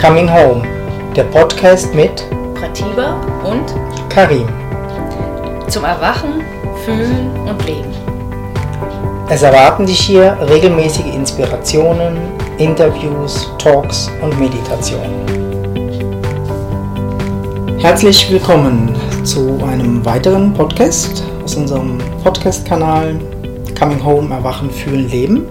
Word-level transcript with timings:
Coming 0.00 0.30
Home, 0.30 0.62
der 1.16 1.24
Podcast 1.24 1.94
mit 1.94 2.28
Pratiba 2.54 3.18
und 3.42 3.74
Karim. 4.10 4.46
zum 5.68 5.84
Erwachen, 5.84 6.42
Fühlen 6.84 7.30
und 7.48 7.64
Leben. 7.64 7.90
Es 9.30 9.42
erwarten 9.42 9.86
dich 9.86 9.98
hier 9.98 10.36
regelmäßige 10.48 11.14
Inspirationen, 11.14 12.18
Interviews, 12.58 13.50
Talks 13.58 14.10
und 14.22 14.38
Meditationen. 14.38 15.26
Herzlich 17.78 18.30
willkommen 18.30 18.94
zu 19.24 19.58
einem 19.66 20.04
weiteren 20.04 20.52
Podcast 20.52 21.24
aus 21.42 21.54
unserem 21.56 21.96
Podcast-Kanal 22.22 23.18
Coming 23.78 24.04
Home, 24.04 24.34
Erwachen, 24.34 24.70
Fühlen, 24.70 25.08
Leben. 25.08 25.48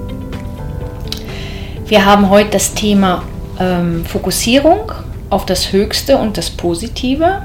Wir 1.88 2.06
haben 2.06 2.30
heute 2.30 2.52
das 2.52 2.74
Thema 2.76 3.24
ähm, 3.60 4.06
Fokussierung 4.06 4.92
auf 5.30 5.46
das 5.46 5.72
Höchste 5.72 6.18
und 6.18 6.38
das 6.38 6.50
Positive. 6.50 7.42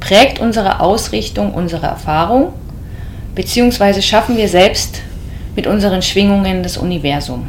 Prägt 0.00 0.38
unsere 0.38 0.80
Ausrichtung 0.80 1.54
unsere 1.54 1.86
Erfahrung, 1.86 2.52
beziehungsweise 3.34 4.02
schaffen 4.02 4.36
wir 4.36 4.48
selbst 4.48 5.00
mit 5.56 5.66
unseren 5.66 6.02
Schwingungen 6.02 6.62
das 6.62 6.76
Universum. 6.76 7.48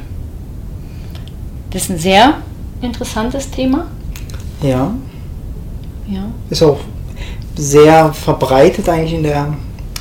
Das 1.72 1.84
ist 1.84 1.90
ein 1.90 1.98
sehr 1.98 2.36
interessantes 2.82 3.50
Thema. 3.52 3.88
Ja, 4.62 4.94
Ja. 6.08 6.24
ist 6.50 6.64
auch 6.64 6.80
sehr 7.56 8.14
verbreitet 8.14 8.88
eigentlich 8.88 9.14
in 9.14 9.24
der 9.24 9.54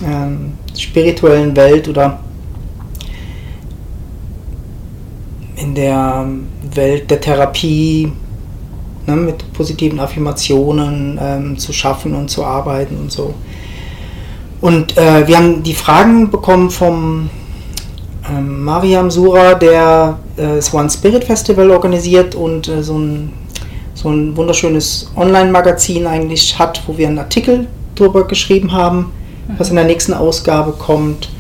ähm, 0.05 0.53
spirituellen 0.77 1.57
Welt 1.57 1.89
oder 1.89 2.21
in 5.57 5.75
der 5.75 6.27
Welt 6.77 7.11
der 7.11 7.21
Therapie 7.21 8.13
ne, 9.07 9.17
mit 9.17 9.53
positiven 9.53 10.01
Affirmationen 10.01 11.19
ähm, 11.21 11.59
zu 11.59 11.73
schaffen 11.73 12.15
und 12.15 12.31
zu 12.31 12.45
arbeiten 12.45 12.97
und 12.97 13.13
so. 13.13 13.35
Und 14.61 14.97
äh, 14.97 15.27
wir 15.27 15.37
haben 15.37 15.63
die 15.63 15.75
Fragen 15.75 16.31
bekommen 16.31 16.71
vom 16.71 17.29
ähm, 18.31 18.65
Mariam 18.65 19.11
Sura, 19.11 19.55
der 19.55 20.19
äh, 20.37 20.57
das 20.57 20.73
One 20.73 20.89
Spirit 20.89 21.25
Festival 21.25 21.71
organisiert 21.71 22.35
und 22.35 22.69
äh, 22.69 22.83
so 22.83 22.99
ein 22.99 23.33
so 23.95 24.11
ein 24.11 24.37
wunderschönes 24.37 25.11
Online-Magazin 25.17 26.07
eigentlich 26.07 26.59
hat, 26.59 26.83
wo 26.87 26.99
wir 26.99 27.07
einen 27.07 27.19
Artikel 27.19 27.69
drüber 27.95 28.27
geschrieben 28.27 28.73
haben, 28.73 29.13
was 29.57 29.71
in 29.71 29.77
der 29.77 29.85
nächsten 29.85 30.13
Ausgabe 30.13 30.73
kommt. 30.73 31.31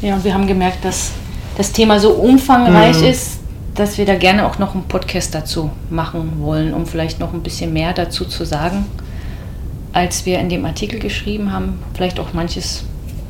Ja, 0.00 0.14
und 0.14 0.24
wir 0.24 0.32
haben 0.32 0.46
gemerkt, 0.46 0.84
dass 0.84 1.10
das 1.56 1.70
Thema 1.70 2.00
so 2.00 2.10
umfangreich 2.12 2.98
Mhm. 3.00 3.06
ist, 3.08 3.38
dass 3.74 3.98
wir 3.98 4.06
da 4.06 4.14
gerne 4.16 4.46
auch 4.46 4.58
noch 4.58 4.74
einen 4.74 4.84
Podcast 4.84 5.34
dazu 5.34 5.70
machen 5.90 6.34
wollen, 6.40 6.72
um 6.74 6.86
vielleicht 6.86 7.18
noch 7.20 7.32
ein 7.32 7.42
bisschen 7.42 7.72
mehr 7.72 7.92
dazu 7.92 8.24
zu 8.24 8.44
sagen, 8.44 8.86
als 9.92 10.26
wir 10.26 10.38
in 10.38 10.48
dem 10.48 10.64
Artikel 10.64 10.98
geschrieben 11.00 11.52
haben. 11.52 11.80
Vielleicht 11.94 12.18
auch 12.20 12.32
manches 12.32 12.84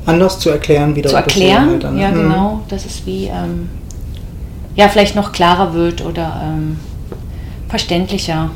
Anders 0.07 0.39
zu 0.39 0.51
erklären, 0.51 0.95
wieder 0.95 1.09
zu 1.09 1.17
erklären. 1.17 1.71
halt 1.71 1.85
dann. 1.85 1.99
ja, 1.99 2.11
Mhm. 2.11 2.15
genau, 2.15 2.61
dass 2.69 2.85
es 2.85 3.07
wie 3.07 3.25
ähm, 3.27 3.71
ja 4.77 4.89
vielleicht 4.89 5.17
noch 5.17 5.33
klarer 5.33 5.73
wird 5.73 6.05
oder 6.05 6.43
ähm, 6.45 6.79
verständlicher. 7.69 8.51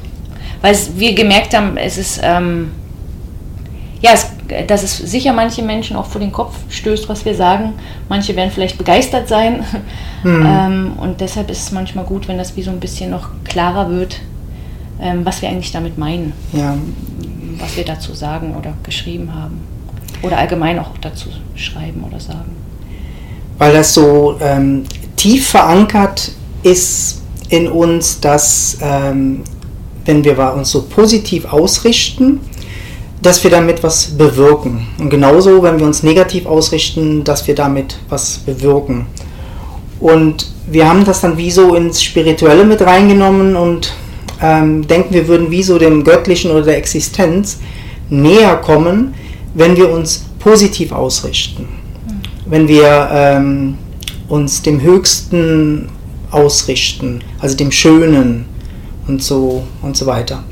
Weil 0.61 0.73
es, 0.73 0.99
wir 0.99 1.15
gemerkt 1.15 1.55
haben, 1.57 1.77
es 1.77 1.97
ist 1.97 2.21
ähm, 2.23 2.73
ja, 4.01 4.11
es, 4.13 4.27
dass 4.67 4.83
es 4.83 4.97
sicher 4.99 5.33
manche 5.33 5.63
Menschen 5.63 5.97
auch 5.97 6.07
vor 6.07 6.21
den 6.21 6.31
Kopf 6.33 6.55
stößt, 6.69 7.09
was 7.09 7.25
wir 7.25 7.35
sagen. 7.35 7.75
Manche 8.09 8.37
werden 8.37 8.51
vielleicht 8.51 8.79
begeistert 8.79 9.29
sein. 9.29 9.65
Mhm. 10.25 10.45
Ähm, 10.45 10.93
und 10.97 11.21
deshalb 11.21 11.49
ist 11.49 11.63
es 11.63 11.71
manchmal 11.71 12.05
gut, 12.05 12.27
wenn 12.27 12.39
das 12.39 12.57
wie 12.57 12.63
so 12.63 12.73
ein 12.73 12.81
bisschen 12.81 13.09
noch 13.11 13.29
klarer 13.45 13.89
wird, 13.89 14.19
ähm, 15.01 15.25
was 15.25 15.43
wir 15.43 15.49
eigentlich 15.49 15.71
damit 15.71 15.97
meinen, 15.97 16.33
Ja, 16.53 16.75
was 17.61 17.77
wir 17.77 17.85
dazu 17.85 18.15
sagen 18.15 18.57
oder 18.59 18.75
geschrieben 18.83 19.33
haben. 19.33 19.61
Oder 20.23 20.39
allgemein 20.39 20.81
auch 20.81 20.91
dazu 21.01 21.29
schreiben 21.55 22.03
oder 22.03 22.19
sagen. 22.19 22.51
weil 23.59 23.73
das 23.73 23.95
so 23.95 24.37
ähm, 24.41 24.83
tief 25.15 25.51
verankert 25.51 26.33
ist 26.65 27.23
in 27.49 27.69
uns, 27.69 28.19
dass 28.19 28.79
ähm, 28.81 29.45
wenn 30.05 30.25
wir 30.25 30.53
uns 30.55 30.73
so 30.73 30.83
positiv 30.83 31.45
ausrichten, 31.45 32.41
dass 33.23 33.43
wir 33.43 33.51
damit 33.51 33.83
was 33.83 34.17
bewirken. 34.17 34.87
Und 34.99 35.11
genauso, 35.11 35.63
wenn 35.63 35.79
wir 35.79 35.87
uns 35.87 36.03
negativ 36.03 36.47
ausrichten, 36.47 37.25
dass 37.25 37.47
wir 37.47 37.55
damit 37.55 37.99
was 38.09 38.39
bewirken. 38.39 39.07
Und 40.01 40.47
wir 40.71 40.89
haben 40.89 41.05
das 41.05 41.21
dann 41.21 41.37
wie 41.37 41.51
so 41.51 41.75
ins 41.75 42.03
Spirituelle 42.03 42.65
mit 42.65 42.81
reingenommen 42.83 43.57
und 43.57 43.93
ähm, 44.41 44.87
denken, 44.87 45.15
wir 45.15 45.27
würden 45.27 45.51
wie 45.51 45.63
so 45.63 45.79
dem 45.79 46.05
Göttlichen 46.05 46.51
oder 46.51 46.63
der 46.63 46.77
Existenz 46.77 47.59
näher 48.09 48.57
kommen, 48.57 49.15
wenn 49.55 49.77
wir 49.77 49.91
uns 49.91 50.27
positiv 50.39 50.93
ausrichten. 50.93 51.69
Wenn 52.47 52.69
wir 52.69 53.09
ähm, 53.13 53.79
uns 54.29 54.63
dem 54.63 54.81
Höchsten 54.81 55.89
ausrichten, 56.31 57.23
also 57.41 57.57
dem 57.57 57.73
Schönen 57.73 58.47
und 59.09 59.23
so 59.23 59.65
und 59.83 59.97
so 59.97 60.07
weiter. 60.07 60.45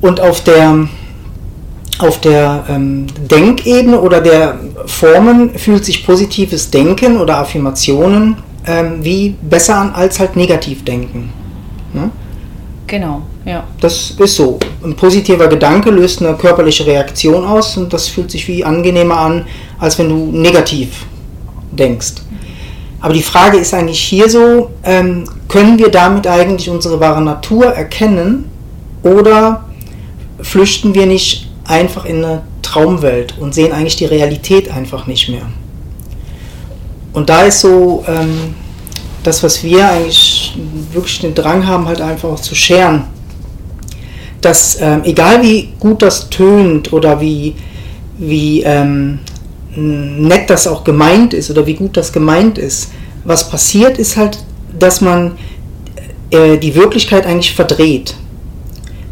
Und 0.00 0.20
auf 0.20 0.42
der 0.42 0.88
auf 1.98 2.20
der 2.20 2.64
ähm, 2.68 3.06
Denkebene 3.30 4.00
oder 4.00 4.20
der 4.20 4.58
Formen 4.86 5.58
fühlt 5.58 5.84
sich 5.84 6.06
positives 6.06 6.70
Denken 6.70 7.18
oder 7.18 7.38
Affirmationen 7.38 8.36
ähm, 8.66 8.98
wie 9.02 9.34
besser 9.42 9.76
an 9.76 9.92
als 9.94 10.20
halt 10.20 10.36
Negativdenken. 10.36 11.30
Ne? 11.92 12.10
Genau, 12.86 13.22
ja. 13.44 13.64
Das 13.80 14.12
ist 14.12 14.36
so. 14.36 14.58
Ein 14.82 14.94
positiver 14.94 15.48
Gedanke 15.48 15.90
löst 15.90 16.22
eine 16.22 16.36
körperliche 16.36 16.86
Reaktion 16.86 17.44
aus 17.44 17.76
und 17.76 17.92
das 17.92 18.08
fühlt 18.08 18.30
sich 18.30 18.46
wie 18.48 18.64
angenehmer 18.64 19.18
an, 19.18 19.46
als 19.78 19.98
wenn 19.98 20.08
du 20.08 20.30
negativ 20.32 21.06
denkst. 21.72 22.14
Aber 23.00 23.14
die 23.14 23.22
Frage 23.22 23.58
ist 23.58 23.74
eigentlich 23.74 24.00
hier 24.00 24.28
so, 24.28 24.70
ähm, 24.82 25.24
können 25.48 25.78
wir 25.78 25.90
damit 25.90 26.26
eigentlich 26.26 26.68
unsere 26.68 26.98
wahre 26.98 27.22
Natur 27.22 27.66
erkennen 27.66 28.50
oder 29.02 29.64
flüchten 30.40 30.94
wir 30.94 31.06
nicht 31.06 31.47
einfach 31.68 32.04
in 32.04 32.24
eine 32.24 32.42
Traumwelt 32.62 33.36
und 33.38 33.54
sehen 33.54 33.72
eigentlich 33.72 33.96
die 33.96 34.06
Realität 34.06 34.70
einfach 34.70 35.06
nicht 35.06 35.28
mehr? 35.28 35.46
Und 37.12 37.28
da 37.28 37.42
ist 37.42 37.60
so 37.60 38.04
ähm, 38.06 38.54
das, 39.22 39.42
was 39.42 39.62
wir 39.62 39.88
eigentlich 39.90 40.56
wirklich 40.92 41.20
den 41.20 41.34
Drang 41.34 41.66
haben, 41.66 41.86
halt 41.86 42.00
einfach 42.00 42.28
auch 42.28 42.40
zu 42.40 42.54
scheren, 42.54 43.04
dass 44.40 44.80
ähm, 44.80 45.02
egal 45.04 45.42
wie 45.42 45.70
gut 45.80 46.02
das 46.02 46.30
tönt 46.30 46.92
oder 46.92 47.20
wie, 47.20 47.54
wie 48.18 48.62
ähm, 48.62 49.20
nett 49.74 50.48
das 50.50 50.66
auch 50.66 50.84
gemeint 50.84 51.34
ist 51.34 51.50
oder 51.50 51.66
wie 51.66 51.74
gut 51.74 51.96
das 51.96 52.12
gemeint 52.12 52.58
ist, 52.58 52.90
was 53.24 53.50
passiert 53.50 53.98
ist 53.98 54.16
halt, 54.16 54.38
dass 54.78 55.00
man 55.00 55.36
äh, 56.30 56.56
die 56.56 56.74
Wirklichkeit 56.74 57.26
eigentlich 57.26 57.54
verdreht. 57.54 58.14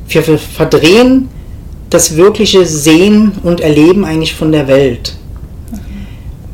Wir, 0.08 0.22
verdrehen 0.22 1.28
das 1.90 2.16
wirkliche 2.16 2.66
Sehen 2.66 3.32
und 3.42 3.60
Erleben 3.60 4.04
eigentlich 4.04 4.34
von 4.34 4.52
der 4.52 4.66
Welt. 4.68 5.16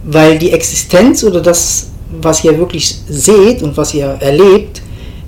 Weil 0.04 0.38
die 0.38 0.50
Existenz 0.50 1.24
oder 1.24 1.40
das, 1.40 1.90
was 2.20 2.44
ihr 2.44 2.58
wirklich 2.58 2.98
seht 3.08 3.62
und 3.62 3.76
was 3.76 3.94
ihr 3.94 4.06
erlebt, 4.20 4.82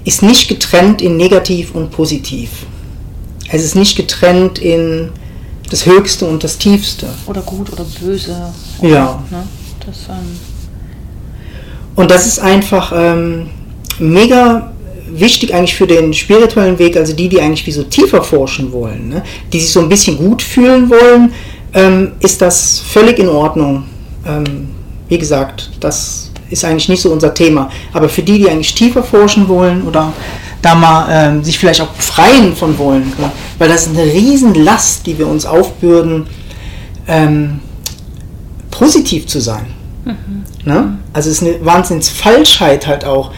ist 0.04 0.22
nicht 0.22 0.48
getrennt 0.48 1.00
in 1.00 1.16
negativ 1.16 1.74
und 1.74 1.90
positiv. 1.90 2.50
Es 3.50 3.64
ist 3.64 3.74
nicht 3.74 3.96
getrennt 3.96 4.58
in 4.58 5.10
das 5.70 5.86
Höchste 5.86 6.26
und 6.26 6.44
das 6.44 6.58
Tiefste. 6.58 7.06
Oder 7.26 7.40
gut 7.42 7.72
oder 7.72 7.86
böse. 8.00 8.36
Ja. 8.82 9.22
Ne? 9.30 9.44
Das, 9.86 10.08
ähm, 10.08 10.38
Und 11.94 12.10
das 12.10 12.26
ist 12.26 12.38
einfach 12.38 12.92
ähm, 12.94 13.48
mega 13.98 14.73
wichtig 15.18 15.54
eigentlich 15.54 15.74
für 15.74 15.86
den 15.86 16.12
spirituellen 16.12 16.78
Weg, 16.78 16.96
also 16.96 17.14
die, 17.14 17.28
die 17.28 17.40
eigentlich 17.40 17.66
wie 17.66 17.72
so 17.72 17.82
tiefer 17.82 18.22
forschen 18.22 18.72
wollen, 18.72 19.08
ne? 19.08 19.22
die 19.52 19.60
sich 19.60 19.70
so 19.70 19.80
ein 19.80 19.88
bisschen 19.88 20.16
gut 20.16 20.42
fühlen 20.42 20.90
wollen, 20.90 21.32
ähm, 21.72 22.12
ist 22.20 22.40
das 22.40 22.80
völlig 22.80 23.18
in 23.18 23.28
Ordnung. 23.28 23.84
Ähm, 24.26 24.68
wie 25.08 25.18
gesagt, 25.18 25.70
das 25.80 26.30
ist 26.50 26.64
eigentlich 26.64 26.88
nicht 26.88 27.02
so 27.02 27.12
unser 27.12 27.34
Thema. 27.34 27.70
Aber 27.92 28.08
für 28.08 28.22
die, 28.22 28.38
die 28.38 28.48
eigentlich 28.48 28.74
tiefer 28.74 29.02
forschen 29.02 29.48
wollen 29.48 29.82
oder 29.82 30.12
da 30.62 30.74
mal 30.74 31.06
ähm, 31.10 31.44
sich 31.44 31.58
vielleicht 31.58 31.80
auch 31.80 31.88
befreien 31.88 32.56
von 32.56 32.78
wollen, 32.78 33.12
ja? 33.20 33.32
weil 33.58 33.68
das 33.68 33.86
ist 33.86 33.96
eine 33.96 34.04
Riesenlast, 34.04 35.06
die 35.06 35.18
wir 35.18 35.26
uns 35.26 35.44
aufbürden, 35.44 36.26
ähm, 37.06 37.60
positiv 38.70 39.26
zu 39.26 39.40
sein. 39.40 39.66
Ne? 40.64 40.98
Also 41.12 41.30
es 41.30 41.42
ist 41.42 41.48
eine 41.48 41.64
Wahnsinnsfalschheit 41.64 42.86
halt 42.86 43.04
auch. 43.04 43.32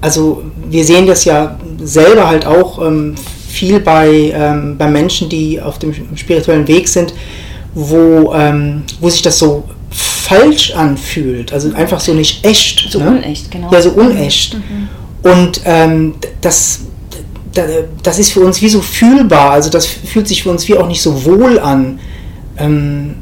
Also 0.00 0.42
wir 0.68 0.84
sehen 0.84 1.06
das 1.06 1.24
ja 1.24 1.58
selber 1.82 2.28
halt 2.28 2.46
auch 2.46 2.84
ähm, 2.84 3.14
viel 3.48 3.80
bei, 3.80 4.32
ähm, 4.34 4.76
bei 4.78 4.88
Menschen, 4.88 5.28
die 5.28 5.60
auf 5.60 5.78
dem 5.78 5.92
spirituellen 6.16 6.66
Weg 6.68 6.88
sind, 6.88 7.12
wo, 7.74 8.32
ähm, 8.34 8.84
wo 9.00 9.10
sich 9.10 9.22
das 9.22 9.38
so 9.38 9.64
falsch 9.90 10.72
anfühlt, 10.72 11.52
also 11.52 11.72
einfach 11.74 12.00
so 12.00 12.14
nicht 12.14 12.44
echt. 12.46 12.86
So 12.90 13.00
ne? 13.00 13.10
unecht, 13.10 13.50
genau. 13.50 13.72
Ja, 13.72 13.82
so 13.82 13.90
unecht. 13.90 14.56
Und 15.22 15.60
ähm, 15.64 16.14
das, 16.40 16.80
das 18.02 18.18
ist 18.18 18.32
für 18.32 18.40
uns 18.40 18.62
wie 18.62 18.68
so 18.68 18.80
fühlbar, 18.80 19.50
also 19.50 19.68
das 19.68 19.86
fühlt 19.86 20.28
sich 20.28 20.44
für 20.44 20.50
uns 20.50 20.66
wie 20.68 20.76
auch 20.78 20.86
nicht 20.86 21.02
so 21.02 21.24
wohl 21.24 21.58
an. 21.58 21.98
Ähm, 22.56 23.16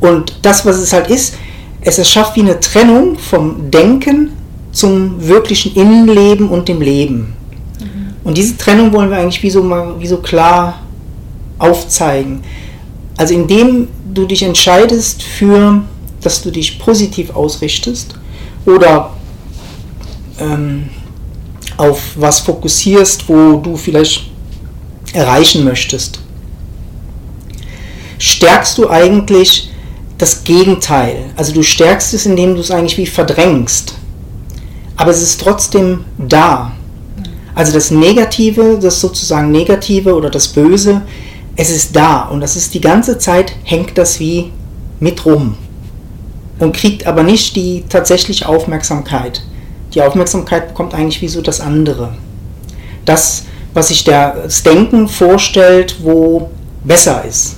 und 0.00 0.38
das, 0.42 0.66
was 0.66 0.78
es 0.78 0.92
halt 0.92 1.08
ist, 1.08 1.36
es 1.80 1.98
erschafft 1.98 2.36
wie 2.36 2.40
eine 2.40 2.58
Trennung 2.60 3.16
vom 3.18 3.70
Denken 3.70 4.32
zum 4.78 5.26
wirklichen 5.26 5.74
Innenleben 5.74 6.48
und 6.48 6.68
dem 6.68 6.80
Leben. 6.80 7.34
Mhm. 7.80 8.14
Und 8.24 8.38
diese 8.38 8.56
Trennung 8.56 8.92
wollen 8.92 9.10
wir 9.10 9.18
eigentlich 9.18 9.42
wie 9.42 9.50
so, 9.50 9.62
mal, 9.62 9.94
wie 9.98 10.06
so 10.06 10.18
klar 10.18 10.80
aufzeigen. 11.58 12.42
Also 13.16 13.34
indem 13.34 13.88
du 14.14 14.26
dich 14.26 14.42
entscheidest 14.42 15.22
für, 15.22 15.82
dass 16.20 16.42
du 16.42 16.50
dich 16.50 16.78
positiv 16.78 17.34
ausrichtest 17.34 18.14
oder 18.64 19.10
ähm, 20.38 20.88
auf 21.76 22.12
was 22.16 22.40
fokussierst, 22.40 23.28
wo 23.28 23.56
du 23.56 23.76
vielleicht 23.76 24.30
erreichen 25.12 25.64
möchtest, 25.64 26.20
stärkst 28.18 28.78
du 28.78 28.88
eigentlich 28.88 29.70
das 30.18 30.44
Gegenteil. 30.44 31.30
Also 31.36 31.52
du 31.52 31.62
stärkst 31.62 32.14
es, 32.14 32.26
indem 32.26 32.54
du 32.54 32.60
es 32.60 32.70
eigentlich 32.70 32.98
wie 32.98 33.06
verdrängst. 33.06 33.97
Aber 34.98 35.12
es 35.12 35.22
ist 35.22 35.40
trotzdem 35.40 36.04
da. 36.18 36.72
Also 37.54 37.72
das 37.72 37.90
Negative, 37.90 38.78
das 38.82 39.00
sozusagen 39.00 39.50
Negative 39.50 40.14
oder 40.14 40.28
das 40.28 40.48
Böse, 40.48 41.02
es 41.56 41.70
ist 41.70 41.96
da 41.96 42.22
und 42.22 42.40
das 42.40 42.56
ist 42.56 42.74
die 42.74 42.80
ganze 42.80 43.18
Zeit, 43.18 43.54
hängt 43.64 43.96
das 43.96 44.20
wie 44.20 44.52
mit 45.00 45.24
rum 45.24 45.56
und 46.58 46.76
kriegt 46.76 47.06
aber 47.06 47.22
nicht 47.22 47.54
die 47.54 47.84
tatsächliche 47.88 48.48
Aufmerksamkeit. 48.48 49.42
Die 49.94 50.02
Aufmerksamkeit 50.02 50.68
bekommt 50.68 50.94
eigentlich 50.94 51.22
wie 51.22 51.28
so 51.28 51.40
das 51.42 51.60
andere. 51.60 52.12
Das, 53.04 53.44
was 53.74 53.88
sich 53.88 54.02
das 54.02 54.64
Denken 54.64 55.08
vorstellt, 55.08 55.96
wo 56.02 56.50
besser 56.82 57.24
ist. 57.24 57.57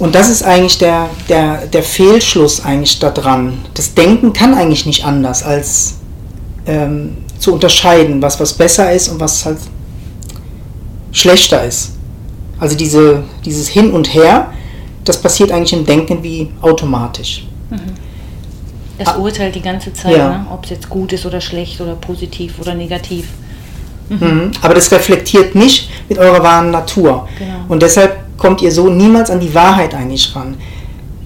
Und 0.00 0.14
das 0.14 0.30
ist 0.30 0.42
eigentlich 0.42 0.78
der, 0.78 1.10
der, 1.28 1.66
der 1.66 1.82
Fehlschluss 1.82 2.64
eigentlich 2.64 2.98
daran. 2.98 3.58
Das 3.74 3.94
Denken 3.94 4.32
kann 4.32 4.54
eigentlich 4.54 4.86
nicht 4.86 5.04
anders, 5.04 5.42
als 5.42 5.96
ähm, 6.66 7.18
zu 7.38 7.52
unterscheiden, 7.52 8.22
was 8.22 8.40
was 8.40 8.54
besser 8.54 8.90
ist 8.92 9.08
und 9.08 9.20
was 9.20 9.44
halt 9.44 9.58
schlechter 11.12 11.62
ist. 11.64 11.92
Also 12.58 12.76
diese, 12.76 13.24
dieses 13.44 13.68
Hin 13.68 13.92
und 13.92 14.14
Her, 14.14 14.52
das 15.04 15.20
passiert 15.20 15.52
eigentlich 15.52 15.74
im 15.74 15.84
Denken 15.84 16.22
wie 16.22 16.50
automatisch. 16.62 17.46
Mhm. 17.68 17.80
Es 18.96 19.06
ah. 19.06 19.16
urteilt 19.18 19.54
die 19.54 19.62
ganze 19.62 19.92
Zeit, 19.92 20.16
ja. 20.16 20.30
ne? 20.30 20.46
ob 20.50 20.64
es 20.64 20.70
jetzt 20.70 20.88
gut 20.88 21.12
ist 21.12 21.26
oder 21.26 21.42
schlecht 21.42 21.78
oder 21.78 21.94
positiv 21.94 22.58
oder 22.58 22.74
negativ. 22.74 23.28
Mhm. 24.08 24.16
Mhm. 24.18 24.50
Aber 24.62 24.72
das 24.72 24.90
reflektiert 24.92 25.54
nicht 25.54 25.90
mit 26.08 26.18
eurer 26.18 26.42
wahren 26.42 26.70
Natur. 26.70 27.28
Genau. 27.38 27.52
Und 27.68 27.82
deshalb 27.82 28.29
kommt 28.40 28.62
ihr 28.62 28.72
so 28.72 28.88
niemals 28.88 29.30
an 29.30 29.38
die 29.38 29.54
Wahrheit 29.54 29.94
eigentlich 29.94 30.34
ran. 30.34 30.56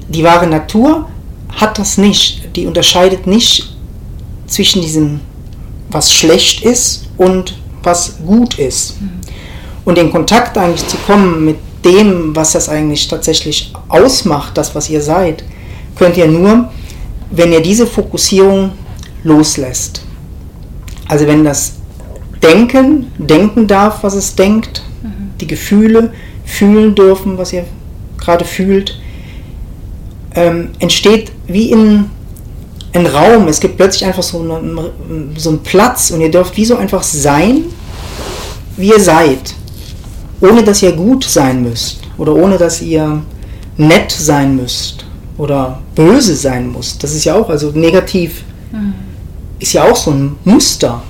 Die 0.08 0.24
wahre 0.24 0.48
Natur 0.48 1.08
hat 1.54 1.78
das 1.78 1.96
nicht. 1.96 2.56
Die 2.56 2.66
unterscheidet 2.66 3.26
nicht 3.26 3.74
zwischen 4.46 4.82
diesem, 4.82 5.20
was 5.90 6.12
schlecht 6.12 6.64
ist 6.64 7.06
und 7.16 7.56
was 7.82 8.16
gut 8.26 8.58
ist. 8.58 9.00
Mhm. 9.00 9.10
Und 9.84 9.96
in 9.96 10.10
Kontakt 10.10 10.58
eigentlich 10.58 10.86
zu 10.88 10.96
kommen 11.06 11.44
mit 11.44 11.56
dem, 11.84 12.34
was 12.34 12.52
das 12.52 12.68
eigentlich 12.68 13.06
tatsächlich 13.06 13.72
ausmacht, 13.88 14.58
das, 14.58 14.74
was 14.74 14.90
ihr 14.90 15.00
seid, 15.00 15.44
könnt 15.96 16.16
ihr 16.16 16.26
nur, 16.26 16.70
wenn 17.30 17.52
ihr 17.52 17.62
diese 17.62 17.86
Fokussierung 17.86 18.72
loslässt. 19.22 20.02
Also 21.06 21.26
wenn 21.28 21.44
das 21.44 21.74
Denken 22.42 23.12
denken 23.18 23.68
darf, 23.68 24.02
was 24.02 24.14
es 24.14 24.34
denkt, 24.34 24.82
mhm. 25.02 25.30
die 25.40 25.46
Gefühle 25.46 26.12
fühlen 26.44 26.94
dürfen, 26.94 27.38
was 27.38 27.52
ihr 27.52 27.64
gerade 28.18 28.44
fühlt, 28.44 28.98
ähm, 30.34 30.70
entsteht 30.78 31.32
wie 31.46 31.70
in 31.70 32.06
ein 32.92 33.06
Raum. 33.06 33.48
Es 33.48 33.60
gibt 33.60 33.76
plötzlich 33.76 34.04
einfach 34.04 34.22
so, 34.22 34.40
eine, 34.40 34.90
so 35.36 35.50
einen 35.50 35.62
Platz 35.62 36.10
und 36.10 36.20
ihr 36.20 36.30
dürft 36.30 36.56
wie 36.56 36.64
so 36.64 36.76
einfach 36.76 37.02
sein, 37.02 37.64
wie 38.76 38.88
ihr 38.88 39.00
seid. 39.00 39.54
Ohne 40.40 40.62
dass 40.62 40.82
ihr 40.82 40.92
gut 40.92 41.24
sein 41.24 41.62
müsst 41.62 42.00
oder 42.18 42.34
ohne 42.34 42.58
dass 42.58 42.82
ihr 42.82 43.22
nett 43.76 44.12
sein 44.12 44.56
müsst 44.56 45.04
oder 45.38 45.80
böse 45.94 46.34
sein 46.34 46.72
müsst. 46.72 47.02
Das 47.02 47.14
ist 47.14 47.24
ja 47.24 47.34
auch, 47.34 47.48
also 47.48 47.70
negativ 47.70 48.42
mhm. 48.72 48.94
ist 49.58 49.72
ja 49.72 49.84
auch 49.84 49.96
so 49.96 50.10
ein 50.10 50.36
Muster. 50.44 51.02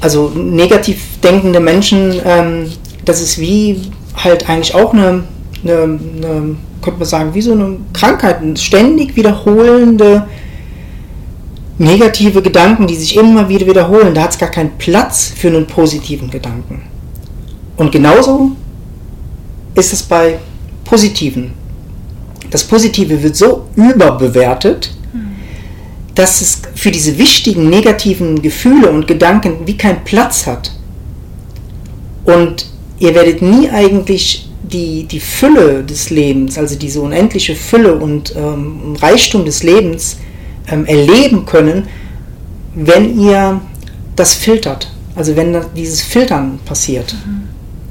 Also 0.00 0.28
negativ 0.28 1.18
denkende 1.22 1.58
Menschen, 1.58 2.20
ähm, 2.24 2.70
das 3.04 3.20
ist 3.20 3.38
wie 3.38 3.80
halt 4.22 4.48
eigentlich 4.48 4.74
auch 4.74 4.92
eine, 4.92 5.24
eine, 5.62 5.74
eine, 5.74 6.56
könnte 6.82 6.98
man 6.98 7.08
sagen, 7.08 7.34
wie 7.34 7.42
so 7.42 7.52
eine 7.52 7.76
Krankheit, 7.92 8.40
ständig 8.58 9.16
wiederholende 9.16 10.26
negative 11.78 12.42
Gedanken, 12.42 12.86
die 12.86 12.96
sich 12.96 13.16
immer 13.16 13.48
wieder 13.48 13.66
wiederholen. 13.66 14.14
Da 14.14 14.22
hat 14.22 14.30
es 14.30 14.38
gar 14.38 14.50
keinen 14.50 14.76
Platz 14.78 15.32
für 15.34 15.48
einen 15.48 15.66
positiven 15.66 16.30
Gedanken. 16.30 16.82
Und 17.76 17.92
genauso 17.92 18.52
ist 19.74 19.92
es 19.92 20.02
bei 20.02 20.38
positiven. 20.84 21.52
Das 22.50 22.64
Positive 22.64 23.22
wird 23.22 23.36
so 23.36 23.66
überbewertet, 23.76 24.90
dass 26.14 26.40
es 26.40 26.62
für 26.74 26.90
diese 26.90 27.16
wichtigen 27.16 27.70
negativen 27.70 28.42
Gefühle 28.42 28.90
und 28.90 29.06
Gedanken 29.06 29.66
wie 29.66 29.76
keinen 29.76 30.02
Platz 30.02 30.46
hat. 30.46 30.72
Und 32.24 32.66
ihr 32.98 33.14
werdet 33.14 33.42
nie 33.42 33.68
eigentlich 33.70 34.48
die, 34.62 35.04
die 35.04 35.20
Fülle 35.20 35.82
des 35.84 36.10
Lebens, 36.10 36.58
also 36.58 36.76
diese 36.76 37.00
unendliche 37.00 37.54
Fülle 37.54 37.94
und 37.96 38.34
ähm, 38.36 38.96
Reichtum 39.00 39.44
des 39.44 39.62
Lebens 39.62 40.18
ähm, 40.70 40.84
erleben 40.84 41.46
können, 41.46 41.88
wenn 42.74 43.18
ihr 43.18 43.60
das 44.16 44.34
filtert. 44.34 44.90
Also 45.16 45.36
wenn 45.36 45.56
dieses 45.74 46.02
Filtern 46.02 46.58
passiert. 46.64 47.14
Mhm. 47.14 47.48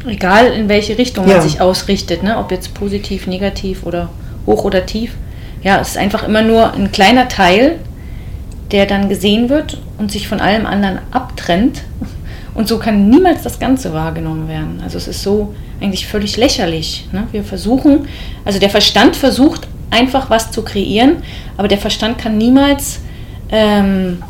Egal 0.10 0.54
in 0.54 0.70
welche 0.70 0.98
Richtung 0.98 1.28
ja. 1.28 1.34
man 1.34 1.42
sich 1.42 1.60
ausrichtet, 1.60 2.24
ne? 2.24 2.38
ob 2.38 2.52
jetzt 2.52 2.74
positiv, 2.74 3.28
negativ 3.28 3.86
oder 3.86 4.10
hoch 4.46 4.64
oder 4.64 4.86
tief. 4.86 5.12
Ja, 5.64 5.82
es 5.82 5.90
ist 5.90 5.98
einfach 5.98 6.26
immer 6.26 6.44
nur 6.44 6.74
ein 6.74 6.92
kleiner 6.92 7.28
Teil, 7.28 7.80
der 8.72 8.86
dann 8.86 9.10
gesehen 9.10 9.50
wird 9.50 9.82
und 9.98 10.12
sich 10.12 10.28
von 10.28 10.40
allem 10.40 10.66
anderen 10.66 11.00
abtrennt 11.12 11.84
und 12.58 12.68
so 12.68 12.80
kann 12.80 13.08
niemals 13.08 13.44
das 13.44 13.60
Ganze 13.60 13.94
wahrgenommen 13.94 14.48
werden. 14.48 14.82
Also 14.84 14.98
es 14.98 15.08
ist 15.08 15.22
so 15.22 15.54
eigentlich 15.80 16.08
völlig 16.08 16.38
lächerlich. 16.38 17.08
Ne? 17.12 17.28
Wir 17.32 17.44
versuchen, 17.44 18.08
also 18.44 18.58
der 18.58 18.72
Verstand 18.72 19.16
versucht 19.16 19.68
einfach 19.92 20.32
was 20.32 20.50
zu 20.50 20.64
kreieren, 20.64 21.18
aber 21.56 21.68
der 21.68 21.78
Verstand 21.78 22.18
kann 22.18 22.40
niemals 22.40 23.00
ähm, 23.52 24.24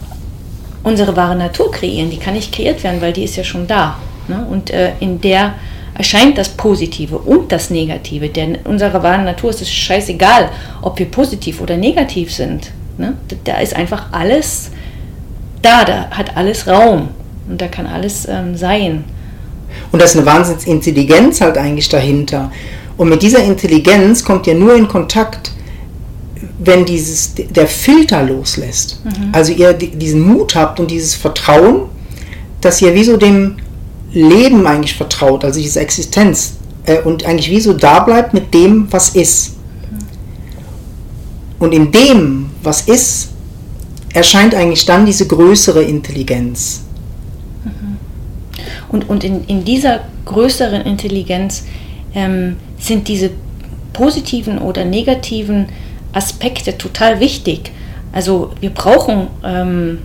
unsere 0.83 1.15
wahre 1.15 1.37
Natur 1.37 1.71
kreieren. 1.71 2.09
Die 2.09 2.17
kann 2.17 2.33
nicht 2.33 2.53
kreiert 2.53 2.83
werden, 2.83 2.99
weil 2.99 3.13
die 3.13 3.23
ist 3.23 3.37
ja 3.37 3.45
schon 3.45 3.65
da. 3.65 3.97
Ne? 4.27 4.45
Und 4.51 4.71
äh, 4.71 4.91
in 4.99 5.21
der 5.21 5.53
erscheint 5.93 6.37
das 6.37 6.49
Positive 6.49 7.17
und 7.17 7.53
das 7.53 7.69
Negative. 7.69 8.27
Denn 8.27 8.57
unserer 8.65 9.01
wahren 9.03 9.23
Natur 9.23 9.51
ist 9.51 9.61
es 9.61 9.71
scheißegal, 9.71 10.49
ob 10.81 10.99
wir 10.99 11.05
positiv 11.05 11.61
oder 11.61 11.77
negativ 11.77 12.33
sind. 12.33 12.71
Ne? 12.97 13.13
Da 13.45 13.59
ist 13.59 13.73
einfach 13.73 14.11
alles 14.11 14.71
da, 15.61 15.83
da 15.83 16.09
hat 16.11 16.35
alles 16.35 16.67
Raum. 16.67 17.09
Und 17.49 17.61
da 17.61 17.67
kann 17.67 17.87
alles 17.87 18.27
ähm, 18.29 18.55
sein. 18.55 19.03
Und 19.91 20.01
da 20.01 20.05
ist 20.05 20.15
eine 20.15 20.25
Wahnsinnsintelligenz 20.25 21.41
halt 21.41 21.57
eigentlich 21.57 21.89
dahinter. 21.89 22.51
Und 22.97 23.09
mit 23.09 23.21
dieser 23.21 23.43
Intelligenz 23.43 24.23
kommt 24.23 24.47
ihr 24.47 24.55
nur 24.55 24.75
in 24.75 24.87
Kontakt, 24.87 25.51
wenn 26.59 26.85
dieses, 26.85 27.33
der 27.35 27.67
Filter 27.67 28.23
loslässt. 28.23 29.01
Mhm. 29.05 29.29
Also 29.31 29.53
ihr 29.53 29.73
diesen 29.73 30.21
Mut 30.21 30.55
habt 30.55 30.79
und 30.79 30.89
dieses 30.89 31.13
Vertrauen, 31.15 31.83
dass 32.61 32.81
ihr 32.81 32.93
wie 32.93 33.03
so 33.03 33.17
dem 33.17 33.57
Leben 34.11 34.65
eigentlich 34.65 34.95
vertraut, 34.95 35.45
also 35.45 35.59
diese 35.59 35.79
Existenz. 35.79 36.53
Äh, 36.85 37.01
und 37.01 37.25
eigentlich 37.25 37.51
wie 37.51 37.61
so 37.61 37.73
da 37.73 37.99
bleibt 37.99 38.33
mit 38.33 38.53
dem, 38.53 38.87
was 38.91 39.09
ist. 39.09 39.51
Mhm. 39.51 39.97
Und 41.59 41.73
in 41.73 41.91
dem, 41.91 42.49
was 42.63 42.81
ist, 42.81 43.29
erscheint 44.13 44.55
eigentlich 44.55 44.85
dann 44.85 45.05
diese 45.05 45.27
größere 45.27 45.83
Intelligenz. 45.83 46.81
Und, 48.89 49.09
und 49.09 49.23
in, 49.23 49.45
in 49.45 49.65
dieser 49.65 50.01
größeren 50.25 50.81
Intelligenz 50.81 51.65
ähm, 52.15 52.57
sind 52.77 53.07
diese 53.07 53.31
positiven 53.93 54.59
oder 54.59 54.85
negativen 54.85 55.67
Aspekte 56.13 56.77
total 56.77 57.19
wichtig. 57.19 57.71
Also 58.13 58.51
wir 58.61 58.69
brauchen 58.69 59.27
ähm, 59.43 59.99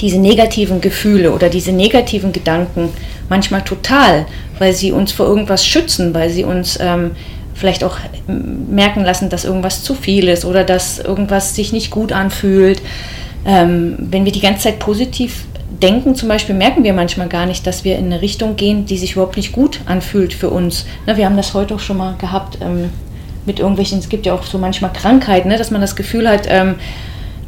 diese 0.00 0.18
negativen 0.18 0.80
Gefühle 0.80 1.32
oder 1.32 1.48
diese 1.48 1.72
negativen 1.72 2.32
Gedanken 2.32 2.90
manchmal 3.28 3.62
total, 3.62 4.26
weil 4.58 4.72
sie 4.72 4.92
uns 4.92 5.12
vor 5.12 5.26
irgendwas 5.26 5.66
schützen, 5.66 6.14
weil 6.14 6.30
sie 6.30 6.44
uns 6.44 6.78
ähm, 6.80 7.12
vielleicht 7.54 7.84
auch 7.84 7.96
merken 8.26 9.04
lassen, 9.04 9.30
dass 9.30 9.44
irgendwas 9.44 9.82
zu 9.82 9.94
viel 9.94 10.28
ist 10.28 10.44
oder 10.44 10.64
dass 10.64 10.98
irgendwas 10.98 11.54
sich 11.54 11.72
nicht 11.72 11.90
gut 11.90 12.12
anfühlt. 12.12 12.82
Ähm, 13.46 13.96
wenn 13.98 14.24
wir 14.24 14.32
die 14.32 14.40
ganze 14.40 14.64
Zeit 14.64 14.78
positiv 14.78 15.44
denken 15.82 16.14
zum 16.14 16.28
Beispiel, 16.28 16.54
merken 16.54 16.84
wir 16.84 16.92
manchmal 16.92 17.28
gar 17.28 17.46
nicht, 17.46 17.66
dass 17.66 17.84
wir 17.84 17.98
in 17.98 18.06
eine 18.06 18.22
Richtung 18.22 18.56
gehen, 18.56 18.86
die 18.86 18.98
sich 18.98 19.12
überhaupt 19.12 19.36
nicht 19.36 19.52
gut 19.52 19.80
anfühlt 19.86 20.32
für 20.34 20.50
uns. 20.50 20.86
Ne, 21.06 21.16
wir 21.16 21.26
haben 21.26 21.36
das 21.36 21.54
heute 21.54 21.74
auch 21.74 21.80
schon 21.80 21.96
mal 21.96 22.14
gehabt 22.18 22.58
ähm, 22.60 22.90
mit 23.44 23.60
irgendwelchen, 23.60 23.98
es 23.98 24.08
gibt 24.08 24.26
ja 24.26 24.34
auch 24.34 24.42
so 24.42 24.58
manchmal 24.58 24.92
Krankheiten, 24.92 25.48
ne, 25.48 25.58
dass 25.58 25.70
man 25.70 25.80
das 25.80 25.96
Gefühl 25.96 26.28
hat, 26.28 26.46
ähm, 26.48 26.76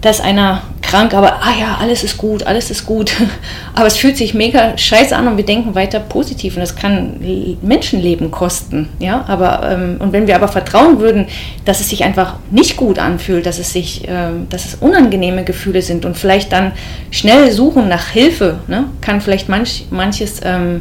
da 0.00 0.10
einer 0.22 0.62
krank, 0.88 1.14
aber 1.14 1.34
ah 1.42 1.52
ja, 1.58 1.78
alles 1.80 2.02
ist 2.02 2.16
gut, 2.16 2.42
alles 2.44 2.70
ist 2.70 2.86
gut. 2.86 3.12
Aber 3.74 3.86
es 3.86 3.96
fühlt 3.96 4.16
sich 4.16 4.34
mega 4.34 4.76
scheiße 4.76 5.14
an 5.14 5.28
und 5.28 5.36
wir 5.36 5.44
denken 5.44 5.76
weiter 5.76 6.00
positiv 6.00 6.56
und 6.56 6.60
das 6.60 6.74
kann 6.74 7.20
Menschenleben 7.62 8.32
kosten. 8.32 8.88
Ja, 8.98 9.24
aber 9.28 9.70
ähm, 9.70 9.96
und 10.00 10.12
wenn 10.12 10.26
wir 10.26 10.34
aber 10.34 10.48
vertrauen 10.48 10.98
würden, 10.98 11.26
dass 11.64 11.78
es 11.78 11.88
sich 11.88 12.02
einfach 12.02 12.36
nicht 12.50 12.76
gut 12.76 12.98
anfühlt, 12.98 13.46
dass 13.46 13.60
es 13.60 13.72
sich, 13.72 14.02
ähm, 14.08 14.48
dass 14.50 14.64
es 14.64 14.74
unangenehme 14.76 15.44
Gefühle 15.44 15.82
sind 15.82 16.04
und 16.04 16.16
vielleicht 16.16 16.50
dann 16.50 16.72
schnell 17.12 17.52
suchen 17.52 17.88
nach 17.88 18.08
Hilfe, 18.08 18.58
ne, 18.66 18.86
kann 19.00 19.20
vielleicht 19.20 19.48
manch, 19.48 19.86
manches 19.90 20.40
ähm, 20.42 20.80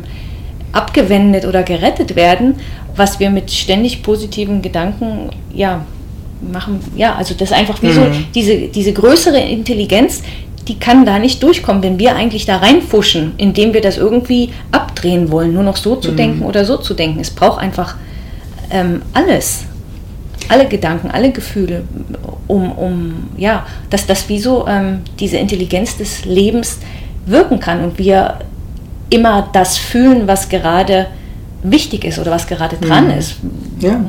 abgewendet 0.72 1.46
oder 1.46 1.62
gerettet 1.62 2.16
werden, 2.16 2.56
was 2.96 3.20
wir 3.20 3.30
mit 3.30 3.52
ständig 3.52 4.02
positiven 4.02 4.64
Gedanken 4.64 5.30
ja 5.54 5.86
machen, 6.42 6.80
ja, 6.96 7.16
also 7.16 7.34
das 7.34 7.52
ist 7.52 7.58
einfach 7.58 7.82
wie 7.82 7.88
mhm. 7.88 7.94
so 7.94 8.02
diese, 8.36 8.68
diese 8.68 8.94
größere 8.94 9.40
Intelligenz, 9.40 10.24
die 10.68 10.78
kann 10.78 11.06
da 11.06 11.18
nicht 11.18 11.42
durchkommen, 11.44 11.82
wenn 11.82 11.98
wir 11.98 12.16
eigentlich 12.16 12.46
da 12.46 12.58
reinfuschen, 12.58 13.34
indem 13.38 13.74
wir 13.74 13.82
das 13.82 13.98
irgendwie 13.98 14.50
abdrehen 14.72 15.32
wollen, 15.32 15.54
nur 15.54 15.64
noch 15.64 15.78
so 15.78 15.96
zu 15.96 16.12
mhm. 16.12 16.18
denken 16.18 16.46
oder 16.46 16.66
so 16.66 16.78
zu 16.78 16.94
denken. 16.94 17.20
Es 17.20 17.32
braucht 17.32 17.62
einfach 17.62 17.96
ähm, 18.70 19.02
alles, 19.14 19.66
alle 20.50 20.68
Gedanken, 20.68 21.10
alle 21.10 21.32
Gefühle, 21.32 21.84
um, 22.48 22.72
um 22.74 23.30
ja, 23.38 23.66
dass 23.90 24.06
das 24.06 24.28
wie 24.30 24.40
so 24.40 24.68
ähm, 24.68 25.02
diese 25.20 25.38
Intelligenz 25.38 25.98
des 25.98 26.26
Lebens 26.26 26.80
wirken 27.26 27.60
kann 27.60 27.84
und 27.84 27.98
wir 27.98 28.40
immer 29.10 29.50
das 29.54 29.78
fühlen, 29.78 30.28
was 30.28 30.50
gerade 30.50 31.08
wichtig 31.64 32.04
ist 32.04 32.20
oder 32.20 32.32
was 32.32 32.48
gerade 32.48 32.76
dran 32.78 33.06
mhm. 33.06 33.18
ist. 33.18 33.36
Ja. 33.80 34.02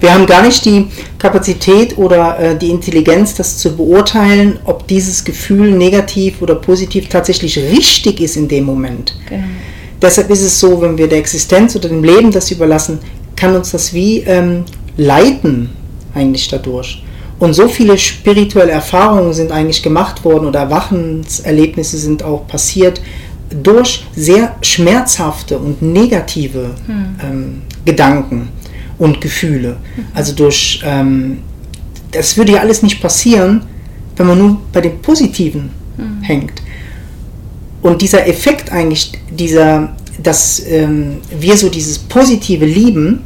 Wir 0.00 0.14
haben 0.14 0.26
gar 0.26 0.42
nicht 0.42 0.64
die 0.64 0.86
Kapazität 1.18 1.96
oder 1.98 2.38
äh, 2.38 2.58
die 2.58 2.70
Intelligenz, 2.70 3.34
das 3.34 3.58
zu 3.58 3.76
beurteilen, 3.76 4.58
ob 4.64 4.86
dieses 4.86 5.24
Gefühl 5.24 5.70
negativ 5.72 6.42
oder 6.42 6.54
positiv 6.54 7.08
tatsächlich 7.08 7.58
richtig 7.58 8.20
ist 8.20 8.36
in 8.36 8.48
dem 8.48 8.64
Moment. 8.64 9.14
Genau. 9.28 9.44
Deshalb 10.00 10.30
ist 10.30 10.42
es 10.42 10.58
so, 10.58 10.80
wenn 10.80 10.96
wir 10.96 11.08
der 11.08 11.18
Existenz 11.18 11.76
oder 11.76 11.88
dem 11.88 12.02
Leben 12.02 12.30
das 12.30 12.50
überlassen, 12.50 12.98
kann 13.36 13.54
uns 13.54 13.70
das 13.70 13.92
wie 13.92 14.20
ähm, 14.20 14.64
leiten 14.96 15.70
eigentlich 16.14 16.48
dadurch. 16.48 17.02
Und 17.38 17.54
so 17.54 17.68
viele 17.68 17.96
spirituelle 17.96 18.72
Erfahrungen 18.72 19.32
sind 19.32 19.52
eigentlich 19.52 19.82
gemacht 19.82 20.24
worden 20.24 20.46
oder 20.46 20.60
Erwachenserlebnisse 20.60 21.96
sind 21.96 22.22
auch 22.22 22.46
passiert 22.46 23.00
durch 23.50 24.04
sehr 24.14 24.56
schmerzhafte 24.62 25.58
und 25.58 25.82
negative 25.82 26.70
hm. 26.86 27.16
ähm, 27.22 27.62
Gedanken 27.84 28.48
und 29.00 29.20
Gefühle. 29.20 29.78
Also 30.14 30.32
durch, 30.34 30.80
ähm, 30.84 31.38
das 32.12 32.36
würde 32.36 32.52
ja 32.52 32.60
alles 32.60 32.82
nicht 32.82 33.00
passieren, 33.00 33.62
wenn 34.16 34.26
man 34.26 34.38
nur 34.38 34.60
bei 34.72 34.82
dem 34.82 35.00
Positiven 35.00 35.70
mhm. 35.96 36.22
hängt. 36.22 36.62
Und 37.82 38.02
dieser 38.02 38.28
Effekt 38.28 38.70
eigentlich, 38.70 39.12
dieser, 39.30 39.96
dass 40.22 40.62
ähm, 40.66 41.16
wir 41.36 41.56
so 41.56 41.70
dieses 41.70 41.98
Positive 41.98 42.66
lieben, 42.66 43.22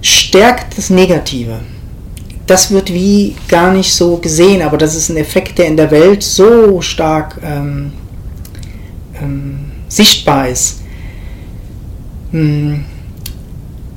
stärkt 0.00 0.78
das 0.78 0.88
Negative. 0.88 1.60
Das 2.46 2.70
wird 2.70 2.92
wie 2.92 3.34
gar 3.48 3.72
nicht 3.72 3.92
so 3.92 4.16
gesehen, 4.16 4.62
aber 4.62 4.78
das 4.78 4.94
ist 4.94 5.10
ein 5.10 5.18
Effekt, 5.18 5.58
der 5.58 5.66
in 5.66 5.76
der 5.76 5.90
Welt 5.90 6.22
so 6.22 6.80
stark 6.80 7.38
ähm, 7.44 7.92
ähm 9.20 9.58
sichtbar 9.88 10.48
ist. 10.48 10.80
Hm 12.30 12.84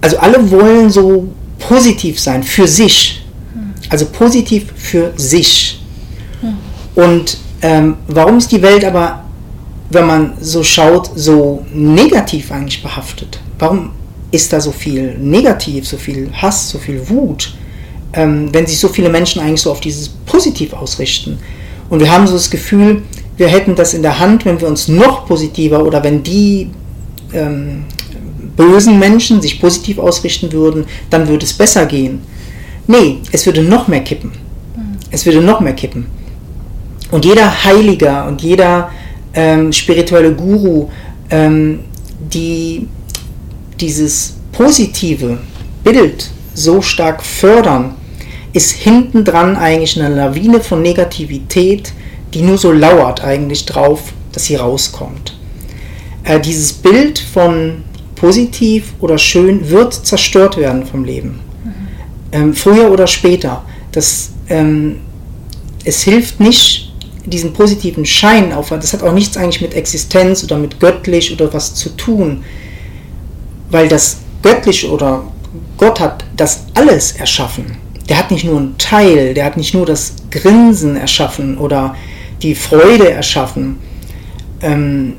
also 0.01 0.17
alle 0.17 0.49
wollen 0.49 0.89
so 0.89 1.27
positiv 1.57 2.19
sein 2.19 2.43
für 2.43 2.67
sich. 2.67 3.25
Also 3.89 4.05
positiv 4.05 4.65
für 4.75 5.13
sich. 5.17 5.81
Und 6.95 7.37
ähm, 7.61 7.95
warum 8.07 8.37
ist 8.37 8.51
die 8.51 8.61
Welt 8.61 8.85
aber, 8.85 9.23
wenn 9.89 10.05
man 10.05 10.33
so 10.39 10.63
schaut, 10.63 11.11
so 11.15 11.65
negativ 11.73 12.51
eigentlich 12.51 12.81
behaftet? 12.81 13.39
Warum 13.57 13.91
ist 14.31 14.53
da 14.53 14.61
so 14.61 14.71
viel 14.71 15.17
Negativ, 15.17 15.87
so 15.87 15.97
viel 15.97 16.29
Hass, 16.33 16.69
so 16.69 16.77
viel 16.77 17.07
Wut, 17.09 17.53
ähm, 18.13 18.49
wenn 18.53 18.67
sich 18.67 18.79
so 18.79 18.87
viele 18.87 19.09
Menschen 19.09 19.41
eigentlich 19.41 19.61
so 19.61 19.71
auf 19.71 19.79
dieses 19.79 20.09
Positiv 20.09 20.73
ausrichten? 20.73 21.39
Und 21.89 21.99
wir 21.99 22.11
haben 22.11 22.27
so 22.27 22.33
das 22.33 22.49
Gefühl, 22.49 23.01
wir 23.37 23.47
hätten 23.47 23.75
das 23.75 23.93
in 23.93 24.01
der 24.01 24.19
Hand, 24.19 24.45
wenn 24.45 24.61
wir 24.61 24.67
uns 24.67 24.87
noch 24.87 25.25
positiver 25.25 25.83
oder 25.83 26.03
wenn 26.03 26.21
die 26.21 26.69
ähm, 27.33 27.85
bösen 28.59 28.99
Menschen 28.99 29.41
sich 29.41 29.61
positiv 29.61 29.99
ausrichten 29.99 30.51
würden, 30.51 30.83
dann 31.09 31.29
würde 31.29 31.45
es 31.45 31.53
besser 31.53 31.85
gehen. 31.85 32.21
Nee, 32.87 33.19
es 33.31 33.45
würde 33.45 33.63
noch 33.63 33.87
mehr 33.87 34.01
kippen. 34.01 34.31
Mhm. 34.75 34.97
Es 35.09 35.25
würde 35.25 35.39
noch 35.39 35.61
mehr 35.61 35.73
kippen. 35.73 36.07
Und 37.09 37.23
jeder 37.23 37.63
Heiliger 37.63 38.27
und 38.27 38.41
jeder 38.41 38.91
ähm, 39.33 39.71
spirituelle 39.71 40.33
Guru, 40.33 40.89
ähm, 41.29 41.79
die 42.33 42.85
dieses 43.79 44.35
positive 44.51 45.37
Bild 45.85 46.29
so 46.53 46.81
stark 46.81 47.23
fördern, 47.23 47.95
ist 48.51 48.71
hinten 48.71 49.23
dran 49.23 49.55
eigentlich 49.55 49.97
eine 49.97 50.13
Lawine 50.13 50.59
von 50.59 50.81
Negativität, 50.81 51.93
die 52.33 52.41
nur 52.41 52.57
so 52.57 52.73
lauert 52.73 53.23
eigentlich 53.23 53.65
drauf, 53.65 54.11
dass 54.33 54.45
sie 54.45 54.55
rauskommt. 54.55 55.37
Äh, 56.25 56.41
dieses 56.41 56.73
Bild 56.73 57.19
von 57.19 57.83
positiv 58.19 58.93
oder 58.99 59.17
schön, 59.17 59.69
wird 59.69 59.93
zerstört 59.93 60.57
werden 60.57 60.85
vom 60.85 61.03
Leben. 61.03 61.39
Mhm. 61.63 61.73
Ähm, 62.31 62.53
früher 62.53 62.91
oder 62.91 63.07
später. 63.07 63.63
Das, 63.91 64.31
ähm, 64.49 64.97
es 65.83 66.03
hilft 66.03 66.39
nicht, 66.39 66.93
diesen 67.25 67.53
positiven 67.53 68.05
Schein 68.05 68.51
auf. 68.53 68.69
Das 68.69 68.93
hat 68.93 69.03
auch 69.03 69.13
nichts 69.13 69.37
eigentlich 69.37 69.61
mit 69.61 69.73
Existenz 69.73 70.43
oder 70.43 70.57
mit 70.57 70.79
göttlich 70.79 71.31
oder 71.31 71.53
was 71.53 71.75
zu 71.75 71.89
tun. 71.95 72.43
Weil 73.69 73.87
das 73.87 74.17
göttliche 74.41 74.89
oder 74.89 75.23
Gott 75.77 75.99
hat 75.99 76.25
das 76.35 76.65
alles 76.73 77.13
erschaffen. 77.13 77.77
Der 78.07 78.17
hat 78.17 78.31
nicht 78.31 78.45
nur 78.45 78.57
einen 78.57 78.77
Teil, 78.77 79.33
der 79.33 79.45
hat 79.45 79.57
nicht 79.57 79.73
nur 79.73 79.85
das 79.85 80.13
Grinsen 80.31 80.95
erschaffen 80.95 81.57
oder 81.57 81.95
die 82.41 82.55
Freude 82.55 83.11
erschaffen. 83.11 83.77
Ähm, 84.61 85.17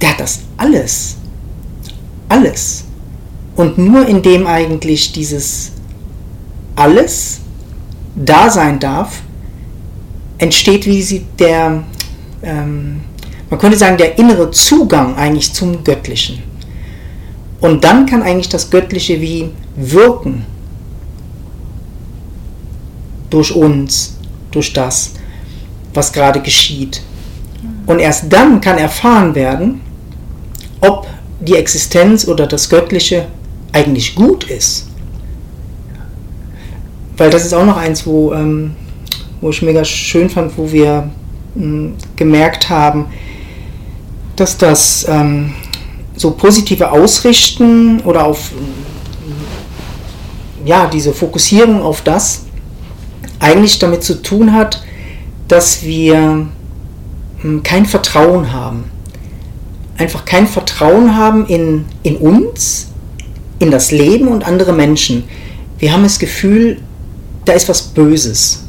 der 0.00 0.10
hat 0.10 0.20
das 0.20 0.40
alles. 0.56 1.16
Alles. 2.28 2.84
Und 3.56 3.78
nur 3.78 4.06
indem 4.06 4.46
eigentlich 4.46 5.12
dieses 5.12 5.72
alles 6.74 7.40
da 8.14 8.50
sein 8.50 8.78
darf, 8.78 9.22
entsteht 10.38 10.86
wie 10.86 11.02
sie 11.02 11.24
der, 11.38 11.82
ähm, 12.42 13.00
man 13.48 13.58
könnte 13.58 13.78
sagen, 13.78 13.96
der 13.96 14.18
innere 14.18 14.50
Zugang 14.50 15.16
eigentlich 15.16 15.52
zum 15.52 15.82
Göttlichen. 15.82 16.42
Und 17.60 17.84
dann 17.84 18.04
kann 18.06 18.22
eigentlich 18.22 18.50
das 18.50 18.70
Göttliche 18.70 19.20
wie 19.20 19.50
wirken 19.76 20.44
durch 23.30 23.54
uns, 23.54 24.16
durch 24.50 24.72
das, 24.72 25.12
was 25.94 26.12
gerade 26.12 26.40
geschieht. 26.40 27.02
Und 27.86 27.98
erst 27.98 28.30
dann 28.32 28.60
kann 28.60 28.78
erfahren 28.78 29.34
werden, 29.34 29.80
ob 30.86 31.06
die 31.40 31.56
Existenz 31.56 32.26
oder 32.26 32.46
das 32.46 32.68
Göttliche 32.68 33.26
eigentlich 33.72 34.14
gut 34.14 34.44
ist. 34.44 34.88
Weil 37.16 37.30
das 37.30 37.44
ist 37.44 37.54
auch 37.54 37.64
noch 37.64 37.76
eins, 37.76 38.06
wo, 38.06 38.32
ähm, 38.32 38.74
wo 39.40 39.50
ich 39.50 39.62
mega 39.62 39.84
schön 39.84 40.28
fand, 40.28 40.56
wo 40.56 40.70
wir 40.70 41.10
ähm, 41.56 41.94
gemerkt 42.16 42.68
haben, 42.68 43.06
dass 44.36 44.58
das 44.58 45.06
ähm, 45.08 45.54
so 46.16 46.32
positive 46.32 46.90
Ausrichten 46.90 48.00
oder 48.00 48.24
auf 48.24 48.52
ja, 50.64 50.86
diese 50.88 51.12
Fokussierung 51.12 51.80
auf 51.82 52.02
das 52.02 52.44
eigentlich 53.38 53.78
damit 53.78 54.02
zu 54.02 54.20
tun 54.22 54.52
hat, 54.52 54.82
dass 55.48 55.84
wir 55.84 56.48
ähm, 57.44 57.62
kein 57.62 57.86
Vertrauen 57.86 58.52
haben 58.52 58.90
einfach 59.98 60.24
kein 60.24 60.46
Vertrauen 60.46 61.16
haben 61.16 61.46
in, 61.46 61.84
in 62.02 62.16
uns, 62.16 62.88
in 63.58 63.70
das 63.70 63.90
Leben 63.90 64.28
und 64.28 64.46
andere 64.46 64.72
Menschen. 64.72 65.24
Wir 65.78 65.92
haben 65.92 66.02
das 66.02 66.18
Gefühl, 66.18 66.78
da 67.44 67.52
ist 67.52 67.68
was 67.68 67.82
Böses. 67.82 68.64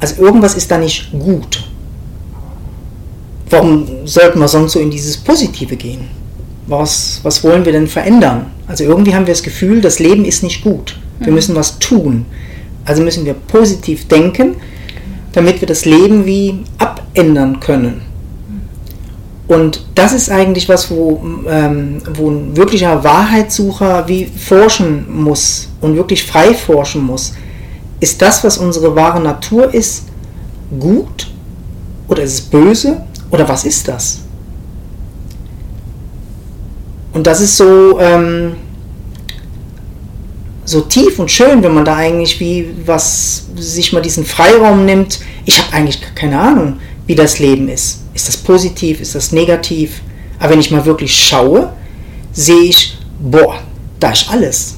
Also 0.00 0.22
irgendwas 0.22 0.54
ist 0.54 0.70
da 0.70 0.78
nicht 0.78 1.10
gut. 1.12 1.64
Warum 3.48 4.06
sollten 4.06 4.38
wir 4.38 4.48
sonst 4.48 4.72
so 4.72 4.80
in 4.80 4.90
dieses 4.90 5.16
Positive 5.16 5.76
gehen? 5.76 6.08
Was, 6.66 7.20
was 7.22 7.42
wollen 7.42 7.64
wir 7.64 7.72
denn 7.72 7.88
verändern? 7.88 8.46
Also 8.66 8.84
irgendwie 8.84 9.14
haben 9.14 9.26
wir 9.26 9.34
das 9.34 9.42
Gefühl, 9.42 9.80
das 9.80 9.98
Leben 9.98 10.24
ist 10.24 10.42
nicht 10.42 10.62
gut. 10.62 10.98
Wir 11.18 11.28
mhm. 11.28 11.34
müssen 11.34 11.56
was 11.56 11.78
tun. 11.78 12.26
Also 12.84 13.02
müssen 13.02 13.24
wir 13.24 13.34
positiv 13.34 14.08
denken 14.08 14.56
damit 15.32 15.60
wir 15.60 15.68
das 15.68 15.84
Leben 15.84 16.26
wie 16.26 16.60
abändern 16.78 17.60
können. 17.60 18.02
Und 19.50 19.82
das 19.96 20.12
ist 20.12 20.30
eigentlich 20.30 20.68
was, 20.68 20.92
wo, 20.92 21.20
ähm, 21.48 22.00
wo 22.14 22.30
ein 22.30 22.56
wirklicher 22.56 23.02
Wahrheitssucher 23.02 24.06
wie 24.06 24.26
forschen 24.26 25.06
muss 25.12 25.68
und 25.80 25.96
wirklich 25.96 26.24
frei 26.24 26.54
forschen 26.54 27.04
muss. 27.04 27.32
Ist 27.98 28.22
das, 28.22 28.44
was 28.44 28.58
unsere 28.58 28.94
wahre 28.94 29.18
Natur 29.18 29.74
ist, 29.74 30.04
gut 30.78 31.32
oder 32.06 32.22
ist 32.22 32.34
es 32.34 32.40
böse 32.42 33.02
oder 33.32 33.48
was 33.48 33.64
ist 33.64 33.88
das? 33.88 34.20
Und 37.12 37.26
das 37.26 37.40
ist 37.40 37.56
so, 37.56 37.98
ähm, 37.98 38.52
so 40.64 40.82
tief 40.82 41.18
und 41.18 41.28
schön, 41.28 41.60
wenn 41.64 41.74
man 41.74 41.84
da 41.84 41.96
eigentlich 41.96 42.38
wie 42.38 42.68
was 42.86 43.46
sich 43.56 43.92
mal 43.92 44.00
diesen 44.00 44.24
Freiraum 44.24 44.84
nimmt. 44.84 45.18
Ich 45.44 45.58
habe 45.60 45.72
eigentlich 45.72 46.00
keine 46.14 46.38
Ahnung, 46.38 46.76
wie 47.08 47.16
das 47.16 47.40
Leben 47.40 47.68
ist. 47.68 48.04
Ist 48.20 48.28
das 48.28 48.36
positiv, 48.36 49.00
ist 49.00 49.14
das 49.14 49.32
negativ? 49.32 50.02
Aber 50.38 50.50
wenn 50.50 50.60
ich 50.60 50.70
mal 50.70 50.84
wirklich 50.84 51.14
schaue, 51.14 51.72
sehe 52.32 52.64
ich, 52.64 52.98
boah, 53.18 53.58
da 53.98 54.10
ist 54.10 54.30
alles. 54.30 54.74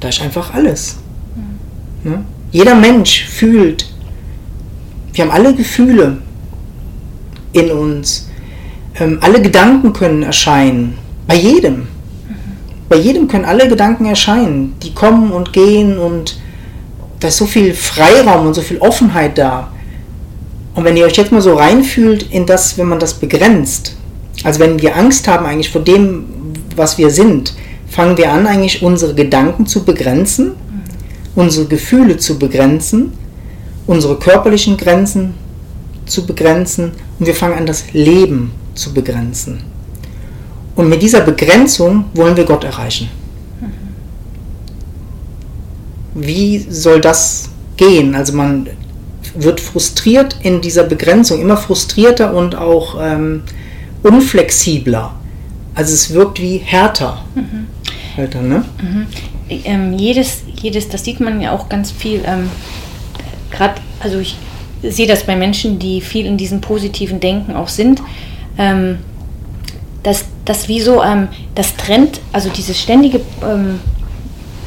Da 0.00 0.08
ist 0.08 0.20
einfach 0.22 0.52
alles. 0.52 0.96
Mhm. 2.02 2.10
Ne? 2.10 2.24
Jeder 2.50 2.74
Mensch 2.74 3.26
fühlt. 3.26 3.86
Wir 5.12 5.22
haben 5.22 5.30
alle 5.30 5.54
Gefühle 5.54 6.18
in 7.52 7.70
uns. 7.70 8.28
Ähm, 8.98 9.18
alle 9.20 9.40
Gedanken 9.40 9.92
können 9.92 10.24
erscheinen. 10.24 10.98
Bei 11.28 11.36
jedem. 11.36 11.86
Bei 12.88 12.96
jedem 12.96 13.28
können 13.28 13.44
alle 13.44 13.68
Gedanken 13.68 14.06
erscheinen. 14.06 14.74
Die 14.82 14.94
kommen 14.94 15.30
und 15.30 15.52
gehen 15.52 15.96
und 15.96 16.40
da 17.20 17.28
ist 17.28 17.36
so 17.36 17.46
viel 17.46 17.72
Freiraum 17.72 18.48
und 18.48 18.54
so 18.54 18.62
viel 18.62 18.78
Offenheit 18.78 19.38
da. 19.38 19.70
Und 20.74 20.84
wenn 20.84 20.96
ihr 20.96 21.04
euch 21.04 21.16
jetzt 21.16 21.32
mal 21.32 21.40
so 21.40 21.54
reinfühlt 21.54 22.30
in 22.30 22.46
das, 22.46 22.78
wenn 22.78 22.88
man 22.88 22.98
das 22.98 23.14
begrenzt, 23.14 23.96
also 24.44 24.60
wenn 24.60 24.80
wir 24.80 24.96
Angst 24.96 25.26
haben 25.28 25.46
eigentlich 25.46 25.70
vor 25.70 25.82
dem, 25.82 26.24
was 26.76 26.96
wir 26.96 27.10
sind, 27.10 27.54
fangen 27.88 28.16
wir 28.16 28.30
an 28.32 28.46
eigentlich 28.46 28.82
unsere 28.82 29.14
Gedanken 29.14 29.66
zu 29.66 29.84
begrenzen, 29.84 30.52
unsere 31.34 31.66
Gefühle 31.66 32.18
zu 32.18 32.38
begrenzen, 32.38 33.12
unsere 33.86 34.16
körperlichen 34.16 34.76
Grenzen 34.76 35.34
zu 36.06 36.26
begrenzen 36.26 36.92
und 37.18 37.26
wir 37.26 37.34
fangen 37.34 37.58
an 37.58 37.66
das 37.66 37.92
Leben 37.92 38.52
zu 38.74 38.94
begrenzen. 38.94 39.60
Und 40.76 40.88
mit 40.88 41.02
dieser 41.02 41.20
Begrenzung 41.20 42.04
wollen 42.14 42.36
wir 42.36 42.44
Gott 42.44 42.64
erreichen. 42.64 43.08
Wie 46.14 46.64
soll 46.70 47.00
das 47.00 47.48
gehen? 47.76 48.14
Also 48.14 48.34
man 48.34 48.68
wird 49.34 49.60
frustriert 49.60 50.36
in 50.42 50.60
dieser 50.60 50.84
Begrenzung, 50.84 51.40
immer 51.40 51.56
frustrierter 51.56 52.34
und 52.34 52.54
auch 52.54 52.96
ähm, 53.00 53.42
unflexibler. 54.02 55.14
Also 55.74 55.94
es 55.94 56.12
wirkt 56.12 56.40
wie 56.40 56.58
härter. 56.58 57.24
Mhm. 57.34 57.66
Härter 58.16 58.42
ne? 58.42 58.64
Mhm. 58.82 59.06
Ähm, 59.48 59.92
jedes, 59.94 60.42
jedes, 60.60 60.88
das 60.88 61.04
sieht 61.04 61.20
man 61.20 61.40
ja 61.40 61.52
auch 61.52 61.68
ganz 61.68 61.90
viel, 61.90 62.22
ähm, 62.26 62.50
gerade, 63.50 63.74
also 64.00 64.18
ich 64.18 64.36
sehe 64.82 65.06
das 65.06 65.24
bei 65.24 65.36
Menschen, 65.36 65.78
die 65.78 66.00
viel 66.00 66.26
in 66.26 66.36
diesem 66.36 66.60
positiven 66.60 67.20
Denken 67.20 67.54
auch 67.54 67.68
sind, 67.68 68.00
ähm, 68.58 68.98
dass 70.02 70.24
das 70.44 70.68
wie 70.68 70.80
so, 70.80 71.02
ähm, 71.02 71.28
das 71.54 71.76
Trend, 71.76 72.20
also 72.32 72.48
dieses 72.48 72.80
ständige 72.80 73.20
ähm, 73.42 73.80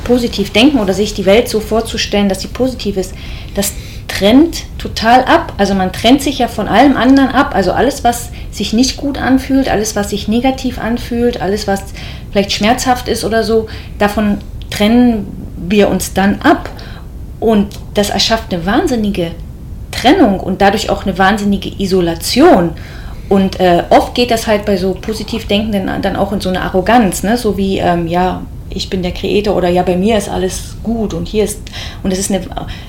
positiv 0.03 0.51
denken 0.51 0.79
oder 0.79 0.93
sich 0.93 1.13
die 1.13 1.25
Welt 1.25 1.47
so 1.49 1.59
vorzustellen, 1.59 2.29
dass 2.29 2.41
sie 2.41 2.47
positiv 2.49 2.97
ist, 2.97 3.13
das 3.55 3.73
trennt 4.13 4.65
total 4.77 5.23
ab. 5.23 5.53
Also 5.57 5.73
man 5.73 5.91
trennt 5.91 6.21
sich 6.21 6.39
ja 6.39 6.47
von 6.47 6.67
allem 6.67 6.97
anderen 6.97 7.29
ab. 7.29 7.55
Also 7.55 7.71
alles, 7.71 8.03
was 8.03 8.29
sich 8.51 8.73
nicht 8.73 8.97
gut 8.97 9.17
anfühlt, 9.17 9.69
alles, 9.69 9.95
was 9.95 10.11
sich 10.11 10.27
negativ 10.27 10.77
anfühlt, 10.79 11.41
alles, 11.41 11.67
was 11.67 11.81
vielleicht 12.31 12.51
schmerzhaft 12.51 13.07
ist 13.07 13.23
oder 13.23 13.43
so, 13.43 13.67
davon 13.97 14.37
trennen 14.69 15.27
wir 15.57 15.89
uns 15.89 16.13
dann 16.13 16.41
ab. 16.41 16.69
Und 17.39 17.67
das 17.95 18.09
erschafft 18.09 18.53
eine 18.53 18.65
wahnsinnige 18.65 19.31
Trennung 19.91 20.39
und 20.39 20.61
dadurch 20.61 20.89
auch 20.89 21.05
eine 21.05 21.17
wahnsinnige 21.17 21.69
Isolation. 21.81 22.71
Und 23.29 23.59
äh, 23.59 23.83
oft 23.89 24.13
geht 24.13 24.31
das 24.31 24.45
halt 24.47 24.65
bei 24.65 24.77
so 24.77 24.93
positiv 24.93 25.47
Denkenden 25.47 25.89
dann 26.01 26.15
auch 26.15 26.31
in 26.33 26.41
so 26.41 26.49
eine 26.49 26.61
Arroganz, 26.61 27.23
ne? 27.23 27.37
so 27.37 27.57
wie, 27.57 27.79
ähm, 27.79 28.07
ja, 28.07 28.43
ich 28.75 28.89
bin 28.89 29.03
der 29.03 29.11
Creator 29.11 29.55
oder 29.55 29.69
ja, 29.69 29.83
bei 29.83 29.97
mir 29.97 30.17
ist 30.17 30.29
alles 30.29 30.75
gut 30.83 31.13
und 31.13 31.27
hier 31.27 31.43
ist, 31.43 31.59
und 32.03 32.11
es 32.11 32.19
ist 32.19 32.31
eine 32.31 32.41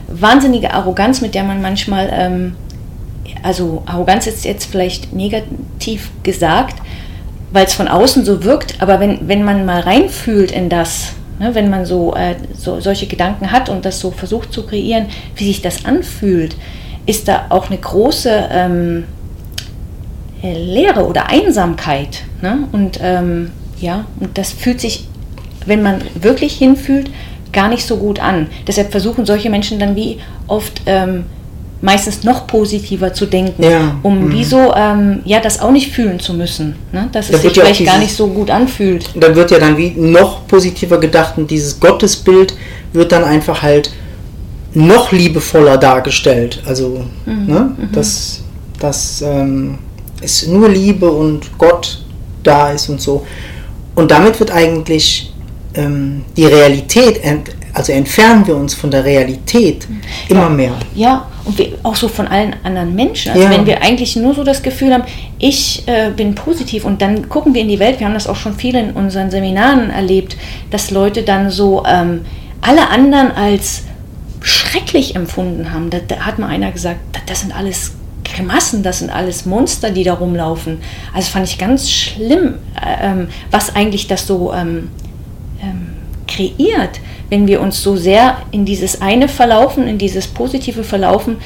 wahnsinnige 0.09 0.73
Arroganz, 0.73 1.21
mit 1.21 1.35
der 1.35 1.45
man 1.45 1.61
manchmal, 1.63 2.11
ähm, 2.13 2.57
also 3.43 3.83
Arroganz 3.87 4.27
ist 4.27 4.45
jetzt 4.45 4.67
vielleicht 4.67 5.13
negativ 5.13 6.11
gesagt, 6.23 6.77
weil 7.53 7.67
es 7.67 7.75
von 7.75 7.89
außen 7.89 8.25
so 8.25 8.43
wirkt, 8.43 8.81
aber 8.81 9.01
wenn, 9.01 9.29
wenn 9.29 9.45
man 9.45 9.65
mal 9.65 9.81
reinfühlt 9.81 10.51
in 10.51 10.69
das, 10.69 11.13
ne, 11.39 11.55
wenn 11.55 11.71
man 11.71 11.87
so, 11.87 12.15
äh, 12.15 12.35
so 12.57 12.81
solche 12.81 13.07
Gedanken 13.07 13.53
hat 13.53 13.69
und 13.69 13.85
das 13.85 14.01
so 14.01 14.11
versucht 14.11 14.53
zu 14.53 14.67
kreieren, 14.67 15.07
wie 15.37 15.47
sich 15.47 15.63
das 15.63 15.85
anfühlt, 15.85 16.57
ist 17.07 17.29
da 17.29 17.47
auch 17.51 17.69
eine 17.69 17.79
große 17.79 18.49
ähm, 18.51 19.05
äh, 20.43 20.53
Leere 20.53 21.07
oder 21.07 21.29
Einsamkeit. 21.29 22.23
Ne? 22.43 22.69
Und 22.73 22.99
ähm, 23.03 23.53
ja, 23.81 24.05
und 24.21 24.37
das 24.37 24.53
fühlt 24.53 24.81
sich 24.81 25.07
wenn 25.67 25.83
man 25.83 26.03
wirklich 26.15 26.57
hinfühlt, 26.57 27.11
gar 27.53 27.69
nicht 27.69 27.87
so 27.87 27.97
gut 27.97 28.19
an. 28.19 28.49
Deshalb 28.67 28.91
versuchen 28.91 29.25
solche 29.25 29.49
Menschen 29.49 29.79
dann 29.79 29.97
wie 29.97 30.19
oft 30.49 30.83
ähm, 30.87 31.25
meistens 31.85 32.25
noch 32.25 32.47
positiver 32.47 33.13
zu 33.13 33.27
denken, 33.27 33.63
ja. 33.63 33.97
um 34.03 34.27
mhm. 34.27 34.33
wie 34.33 34.45
so, 34.45 34.73
ähm, 34.75 35.21
ja, 35.25 35.39
das 35.41 35.61
auch 35.61 35.71
nicht 35.71 35.93
fühlen 35.93 36.19
zu 36.19 36.33
müssen, 36.33 36.77
ne? 36.93 37.09
dass 37.13 37.31
es 37.31 37.43
sich 37.43 37.53
vielleicht 37.53 37.81
dieses, 37.81 37.93
gar 37.93 38.01
nicht 38.01 38.15
so 38.15 38.27
gut 38.29 38.51
anfühlt. 38.51 39.11
Dann 39.15 39.37
wird 39.37 39.51
ja 39.51 39.59
dann 39.59 39.77
wie 39.77 39.91
noch 39.91 40.47
positiver 40.47 40.99
gedacht 40.99 41.35
und 41.37 41.51
dieses 41.51 41.79
Gottesbild 41.79 42.55
wird 42.93 43.13
dann 43.13 43.23
einfach 43.23 43.63
halt 43.63 43.93
noch 44.73 45.13
liebevoller 45.13 45.77
dargestellt. 45.77 46.63
Also, 46.65 47.05
mhm. 47.27 47.47
ne? 47.47 47.73
Mhm. 47.77 47.93
dass, 47.93 48.43
dass 48.81 49.23
ähm, 49.23 49.79
es 50.23 50.47
nur 50.47 50.71
Liebe 50.71 51.11
und 51.11 51.59
Gott 51.59 52.03
da 52.43 52.71
ist 52.71 52.89
und 52.89 53.01
so. 53.01 53.27
Und 53.95 54.11
damit 54.11 54.41
wird 54.41 54.51
eigentlich 54.51 55.34
ähm, 55.75 56.25
die 56.37 56.47
Realität, 56.47 57.21
also 57.73 57.93
entfernen 57.93 58.47
wir 58.47 58.57
uns 58.57 58.75
von 58.75 58.91
der 58.91 59.05
Realität 59.05 59.87
immer 60.29 60.43
ja, 60.43 60.49
mehr. 60.49 60.73
Ja, 60.95 61.27
und 61.45 61.59
wir, 61.59 61.73
auch 61.83 61.97
so 61.97 62.09
von 62.09 62.27
allen 62.27 62.55
anderen 62.63 62.95
Menschen. 62.95 63.33
Also 63.33 63.45
ja. 63.45 63.51
wenn 63.51 63.67
wir 63.67 63.83
eigentlich 63.83 64.17
nur 64.17 64.35
so 64.35 64.45
das 64.45 64.63
Gefühl 64.63 64.93
haben, 64.93 65.05
ich 65.39 65.83
äh, 65.87 66.11
bin 66.11 66.35
positiv 66.35 66.85
und 66.85 67.03
dann 67.03 67.29
gucken 67.29 67.55
wir 67.55 67.61
in 67.61 67.69
die 67.69 67.79
Welt, 67.79 68.01
wir 68.01 68.07
haben 68.07 68.15
das 68.15 68.27
auch 68.27 68.37
schon 68.37 68.55
viel 68.55 68.75
in 68.77 68.93
unseren 68.93 69.31
Seminaren 69.31 69.91
erlebt, 69.91 70.37
dass 70.71 70.91
Leute 70.91 71.23
dann 71.23 71.51
so 71.51 71.85
ähm, 71.87 72.25
alle 72.61 72.89
anderen 72.89 73.33
als 73.33 73.83
schrecklich 74.41 75.17
empfunden 75.17 75.73
haben. 75.73 75.91
Da, 75.91 75.99
da 76.07 76.17
hat 76.21 76.39
mal 76.39 76.49
einer 76.49 76.71
gesagt, 76.71 77.01
das, 77.13 77.23
das 77.27 77.41
sind 77.41 77.55
alles 77.55 77.93
Grimassen, 78.25 78.83
das 78.83 79.01
sind 79.01 79.11
alles 79.11 79.45
Monster, 79.45 79.91
die 79.91 80.05
da 80.05 80.15
rumlaufen. 80.15 80.79
Also 81.13 81.31
fand 81.31 81.47
ich 81.47 81.59
ganz 81.59 81.91
schlimm, 81.91 82.55
äh, 82.75 83.07
ähm, 83.07 83.29
was 83.51 83.75
eigentlich 83.75 84.07
das 84.07 84.27
so 84.27 84.53
ähm, 84.53 84.91
ähm, 85.63 85.89
kreiert, 86.27 87.01
wenn 87.31 87.47
wir 87.47 87.61
uns 87.61 87.83
so 87.83 87.97
sehr 87.97 88.39
in 88.51 88.65
dieses 88.65 89.01
eine 89.01 89.29
verlaufen, 89.29 89.87
in 89.87 89.99
dieses 89.99 90.27
positive 90.27 90.85
verlaufen, 90.85 91.37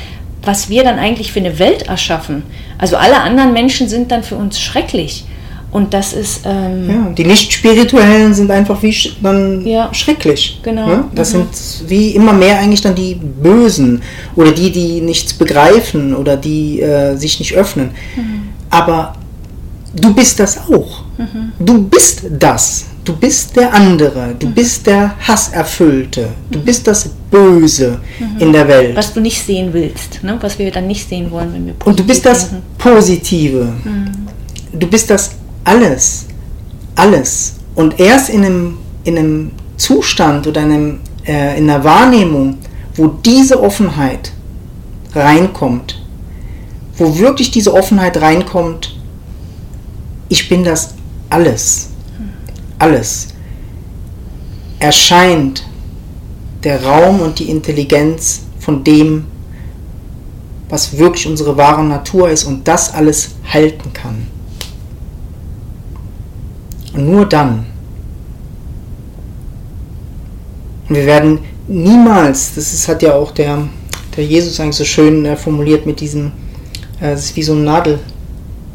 was 0.42 0.68
wir 0.68 0.84
dann 0.84 0.98
eigentlich 0.98 1.32
für 1.32 1.40
eine 1.40 1.58
Welt 1.58 1.82
erschaffen. 1.88 2.42
Also 2.78 2.96
alle 2.96 3.20
anderen 3.20 3.52
Menschen 3.52 3.88
sind 3.88 4.10
dann 4.10 4.22
für 4.22 4.36
uns 4.36 4.60
schrecklich. 4.60 5.24
Und 5.70 5.92
das 5.92 6.14
ist. 6.14 6.42
Ähm, 6.46 6.88
ja, 6.88 7.10
die 7.10 7.24
nicht-spirituellen 7.24 8.32
sind 8.32 8.50
einfach 8.50 8.82
wie 8.82 8.92
sch 8.92 9.16
dann 9.22 9.66
ja, 9.66 9.92
schrecklich. 9.92 10.60
Genau. 10.62 10.86
Ne? 10.86 11.04
Das 11.14 11.34
mhm. 11.34 11.46
sind 11.52 11.90
wie 11.90 12.10
immer 12.12 12.32
mehr 12.32 12.58
eigentlich 12.58 12.80
dann 12.80 12.94
die 12.94 13.14
Bösen 13.14 14.00
oder 14.34 14.52
die, 14.52 14.72
die 14.72 15.02
nichts 15.02 15.34
begreifen 15.34 16.16
oder 16.16 16.38
die 16.38 16.80
äh, 16.80 17.16
sich 17.16 17.38
nicht 17.38 17.54
öffnen. 17.54 17.90
Mhm. 18.16 18.48
Aber 18.70 19.14
du 19.94 20.14
bist 20.14 20.40
das 20.40 20.56
auch. 20.58 21.02
Mhm. 21.18 21.52
Du 21.58 21.82
bist 21.82 22.22
das. 22.38 22.86
Du 23.08 23.16
bist 23.16 23.56
der 23.56 23.72
andere, 23.72 24.34
du 24.38 24.48
mhm. 24.48 24.52
bist 24.52 24.86
der 24.86 25.14
Hasserfüllte, 25.26 26.28
du 26.50 26.58
mhm. 26.58 26.64
bist 26.64 26.86
das 26.86 27.08
Böse 27.30 27.98
mhm. 28.18 28.38
in 28.38 28.52
der 28.52 28.68
Welt. 28.68 28.94
Was 28.94 29.14
du 29.14 29.22
nicht 29.22 29.42
sehen 29.42 29.72
willst, 29.72 30.22
ne? 30.22 30.36
was 30.42 30.58
wir 30.58 30.70
dann 30.70 30.86
nicht 30.86 31.08
sehen 31.08 31.30
wollen, 31.30 31.50
wenn 31.54 31.64
wir 31.64 31.72
positiv 31.72 31.86
Und 31.86 31.98
du 32.00 32.04
bist 32.04 32.26
das 32.26 32.50
denken. 32.50 32.66
Positive. 32.76 33.64
Mhm. 33.82 34.78
Du 34.78 34.86
bist 34.86 35.08
das 35.08 35.30
alles. 35.64 36.26
Alles. 36.96 37.54
Und 37.74 37.98
erst 37.98 38.28
in 38.28 38.44
einem, 38.44 38.76
in 39.04 39.16
einem 39.16 39.50
Zustand 39.78 40.46
oder 40.46 40.60
einem, 40.60 41.00
äh, 41.26 41.56
in 41.56 41.70
einer 41.70 41.82
Wahrnehmung, 41.82 42.58
wo 42.94 43.06
diese 43.06 43.62
Offenheit 43.62 44.32
reinkommt, 45.14 45.98
wo 46.98 47.18
wirklich 47.18 47.50
diese 47.50 47.72
Offenheit 47.72 48.20
reinkommt, 48.20 48.98
ich 50.28 50.50
bin 50.50 50.62
das 50.62 50.92
alles 51.30 51.88
alles, 52.78 53.28
erscheint 54.78 55.66
der 56.64 56.84
Raum 56.84 57.20
und 57.20 57.38
die 57.38 57.50
Intelligenz 57.50 58.42
von 58.58 58.84
dem, 58.84 59.26
was 60.68 60.98
wirklich 60.98 61.26
unsere 61.26 61.56
wahre 61.56 61.84
Natur 61.84 62.28
ist 62.30 62.44
und 62.44 62.66
das 62.68 62.92
alles 62.92 63.36
halten 63.52 63.92
kann. 63.92 64.26
Und 66.92 67.10
nur 67.10 67.26
dann. 67.26 67.66
Und 70.88 70.96
wir 70.96 71.06
werden 71.06 71.40
niemals, 71.66 72.54
das 72.54 72.72
ist, 72.72 72.88
hat 72.88 73.02
ja 73.02 73.14
auch 73.14 73.30
der, 73.30 73.68
der 74.16 74.24
Jesus 74.24 74.58
eigentlich 74.58 74.76
so 74.76 74.84
schön 74.84 75.24
äh, 75.24 75.36
formuliert 75.36 75.86
mit 75.86 76.00
diesem, 76.00 76.32
äh, 77.00 77.10
das 77.10 77.26
ist 77.26 77.36
wie 77.36 77.42
so 77.42 77.52
ein 77.52 77.64
Nadelöhr, 77.64 77.98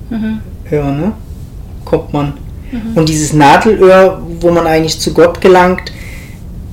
mhm. 0.09 0.39
ne? 0.71 1.11
Kommt 1.85 2.13
man. 2.13 2.42
Mhm. 2.73 2.97
Und 2.97 3.09
dieses 3.09 3.33
Nadelöhr, 3.33 4.21
wo 4.39 4.51
man 4.51 4.67
eigentlich 4.67 4.99
zu 4.99 5.13
Gott 5.13 5.39
gelangt, 5.41 5.91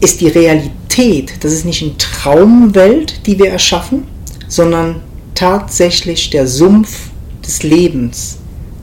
ist 0.01 0.21
die 0.21 0.29
Realität. 0.29 1.33
Das 1.41 1.53
ist 1.53 1.65
nicht 1.65 1.83
eine 1.83 1.97
Traumwelt, 1.99 3.27
die 3.27 3.39
wir 3.39 3.51
erschaffen, 3.51 4.05
sondern 4.49 4.97
tatsächlich 5.35 6.31
der 6.31 6.47
Sumpf 6.47 7.11
des 7.47 7.63
Lebens, 7.63 8.39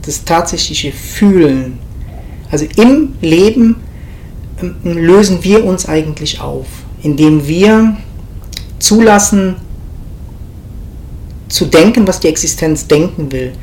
das 0.06 0.24
tatsächliche 0.24 0.92
Fühlen. 0.92 1.80
Also 2.50 2.66
im 2.78 3.14
Leben 3.22 3.78
ähm, 4.62 4.76
lösen 4.84 5.44
wir 5.44 5.66
uns 5.66 5.88
eigentlich 5.88 6.40
auf, 6.40 6.68
indem 7.04 7.48
wir 7.48 7.98
zulassen, 8.80 9.56
zu 11.50 11.66
denken, 11.66 12.08
was 12.08 12.20
die 12.20 12.28
Existenz 12.28 12.88
denken 12.88 13.32
will, 13.32 13.54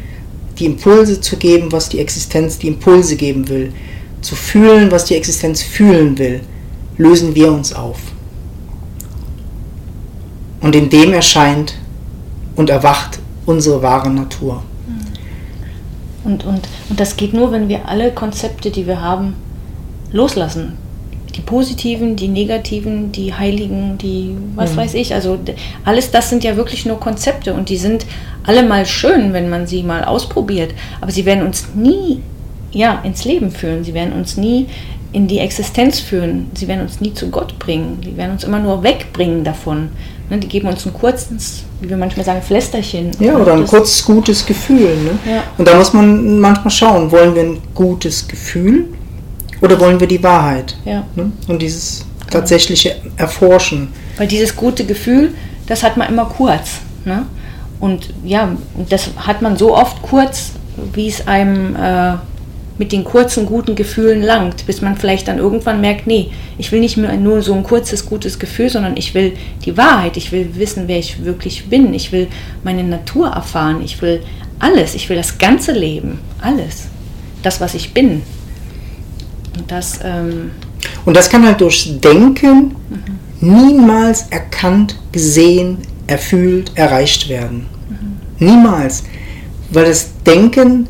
die 0.58 0.66
Impulse 0.66 1.20
zu 1.20 1.36
geben, 1.36 1.72
was 1.72 1.88
die 1.88 1.98
Existenz 1.98 2.58
die 2.58 2.68
Impulse 2.68 3.16
geben 3.16 3.48
will, 3.48 3.72
zu 4.20 4.36
fühlen, 4.36 4.90
was 4.90 5.04
die 5.04 5.16
Existenz 5.16 5.62
fühlen 5.62 6.18
will, 6.18 6.40
lösen 6.96 7.34
wir 7.34 7.52
uns 7.52 7.72
auf. 7.72 7.98
Und 10.60 10.74
in 10.74 10.88
dem 10.88 11.12
erscheint 11.12 11.74
und 12.56 12.70
erwacht 12.70 13.18
unsere 13.46 13.82
wahre 13.82 14.10
Natur. 14.10 14.62
Und, 16.24 16.44
und, 16.44 16.66
und 16.88 17.00
das 17.00 17.16
geht 17.16 17.34
nur, 17.34 17.52
wenn 17.52 17.68
wir 17.68 17.86
alle 17.86 18.12
Konzepte, 18.12 18.70
die 18.70 18.86
wir 18.86 19.02
haben, 19.02 19.34
loslassen. 20.10 20.78
Die 21.34 21.40
positiven, 21.40 22.16
die 22.16 22.28
negativen, 22.28 23.10
die 23.10 23.34
heiligen, 23.34 23.98
die 23.98 24.36
was 24.54 24.72
mhm. 24.72 24.76
weiß 24.76 24.94
ich. 24.94 25.14
Also 25.14 25.38
alles 25.84 26.10
das 26.10 26.30
sind 26.30 26.44
ja 26.44 26.56
wirklich 26.56 26.86
nur 26.86 27.00
Konzepte 27.00 27.54
und 27.54 27.68
die 27.68 27.76
sind 27.76 28.06
alle 28.44 28.62
mal 28.62 28.86
schön, 28.86 29.32
wenn 29.32 29.48
man 29.48 29.66
sie 29.66 29.82
mal 29.82 30.04
ausprobiert. 30.04 30.74
Aber 31.00 31.10
sie 31.10 31.24
werden 31.24 31.46
uns 31.46 31.68
nie 31.74 32.20
ja, 32.72 33.00
ins 33.04 33.24
Leben 33.24 33.50
führen. 33.50 33.84
Sie 33.84 33.94
werden 33.94 34.12
uns 34.12 34.36
nie 34.36 34.66
in 35.12 35.28
die 35.28 35.38
Existenz 35.38 36.00
führen. 36.00 36.50
Sie 36.54 36.68
werden 36.68 36.82
uns 36.82 37.00
nie 37.00 37.14
zu 37.14 37.30
Gott 37.30 37.58
bringen. 37.58 37.98
Sie 38.04 38.16
werden 38.16 38.32
uns 38.32 38.44
immer 38.44 38.58
nur 38.58 38.82
wegbringen 38.82 39.44
davon. 39.44 39.90
Ne, 40.28 40.38
die 40.38 40.48
geben 40.48 40.68
uns 40.68 40.84
ein 40.86 40.92
kurzes, 40.92 41.64
wie 41.80 41.88
wir 41.88 41.96
manchmal 41.96 42.24
sagen, 42.24 42.42
Flästerchen. 42.42 43.10
Ja, 43.20 43.36
oder 43.36 43.54
ein 43.54 43.66
kurzes 43.66 44.04
gutes 44.04 44.44
Gefühl. 44.44 44.96
Ne? 44.96 45.32
Ja. 45.32 45.44
Und 45.56 45.68
da 45.68 45.76
muss 45.76 45.92
man 45.92 46.40
manchmal 46.40 46.70
schauen, 46.70 47.10
wollen 47.10 47.34
wir 47.34 47.42
ein 47.42 47.58
gutes 47.74 48.26
Gefühl 48.26 48.86
oder 49.60 49.78
wollen 49.80 50.00
wir 50.00 50.06
die 50.06 50.22
Wahrheit? 50.22 50.76
Ja. 50.84 51.04
Ne? 51.14 51.32
Und 51.48 51.62
dieses 51.62 52.04
tatsächliche 52.30 52.96
Erforschen. 53.16 53.88
Weil 54.16 54.26
dieses 54.26 54.54
gute 54.54 54.84
Gefühl, 54.84 55.34
das 55.66 55.82
hat 55.82 55.96
man 55.96 56.08
immer 56.08 56.26
kurz. 56.26 56.80
Ne? 57.04 57.26
Und 57.80 58.10
ja, 58.24 58.56
das 58.88 59.10
hat 59.16 59.42
man 59.42 59.56
so 59.56 59.76
oft 59.76 60.02
kurz, 60.02 60.52
wie 60.92 61.08
es 61.08 61.26
einem 61.26 61.76
äh, 61.76 62.14
mit 62.78 62.90
den 62.92 63.04
kurzen, 63.04 63.46
guten 63.46 63.76
Gefühlen 63.76 64.22
langt, 64.22 64.66
bis 64.66 64.80
man 64.80 64.96
vielleicht 64.96 65.28
dann 65.28 65.38
irgendwann 65.38 65.80
merkt, 65.80 66.06
nee, 66.06 66.30
ich 66.58 66.72
will 66.72 66.80
nicht 66.80 66.96
nur 66.96 67.42
so 67.42 67.54
ein 67.54 67.62
kurzes, 67.62 68.06
gutes 68.06 68.38
Gefühl, 68.38 68.68
sondern 68.68 68.96
ich 68.96 69.14
will 69.14 69.34
die 69.64 69.76
Wahrheit, 69.76 70.16
ich 70.16 70.32
will 70.32 70.56
wissen, 70.56 70.88
wer 70.88 70.98
ich 70.98 71.24
wirklich 71.24 71.68
bin, 71.68 71.94
ich 71.94 72.10
will 72.10 72.26
meine 72.64 72.82
Natur 72.82 73.28
erfahren, 73.28 73.80
ich 73.82 74.02
will 74.02 74.22
alles, 74.58 74.94
ich 74.94 75.08
will 75.08 75.16
das 75.16 75.38
ganze 75.38 75.72
Leben, 75.72 76.18
alles, 76.40 76.88
das, 77.42 77.60
was 77.60 77.74
ich 77.74 77.94
bin. 77.94 78.22
Und 79.56 79.70
das, 79.70 80.00
ähm 80.02 80.50
Und 81.04 81.16
das 81.16 81.28
kann 81.28 81.46
halt 81.46 81.60
durchs 81.60 81.88
Denken 82.00 82.74
mhm. 83.40 83.56
niemals 83.56 84.26
erkannt, 84.30 84.96
gesehen, 85.12 85.78
erfühlt, 86.06 86.72
erreicht 86.74 87.28
werden. 87.28 87.66
Mhm. 87.88 88.46
Niemals. 88.46 89.04
Weil 89.70 89.86
das 89.86 90.08
Denken 90.26 90.86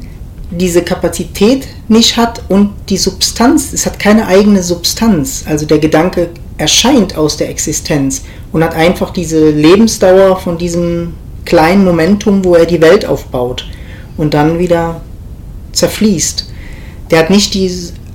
diese 0.51 0.83
Kapazität 0.83 1.67
nicht 1.89 2.17
hat 2.17 2.43
und 2.49 2.71
die 2.89 2.97
Substanz, 2.97 3.73
es 3.73 3.87
hat 3.87 3.99
keine 3.99 4.27
eigene 4.27 4.63
Substanz. 4.63 5.45
Also 5.47 5.67
der 5.67 5.79
Gedanke 5.79 6.31
erscheint 6.59 7.17
aus 7.17 7.37
der 7.37 7.51
Existenz 7.51 8.23
und 8.53 8.63
hat 8.63 8.75
einfach 8.75 9.11
diese 9.11 9.51
Lebensdauer 9.51 10.37
von 10.39 10.59
diesem 10.59 11.15
kleinen 11.45 11.85
Momentum, 11.85 12.45
wo 12.45 12.55
er 12.55 12.67
die 12.67 12.81
Welt 12.81 13.05
aufbaut 13.05 13.67
und 14.17 14.35
dann 14.35 14.59
wieder 14.59 15.01
zerfließt. 15.73 16.49
Der 17.11 17.19
hat 17.19 17.31
nicht 17.31 17.55
die 17.55 17.71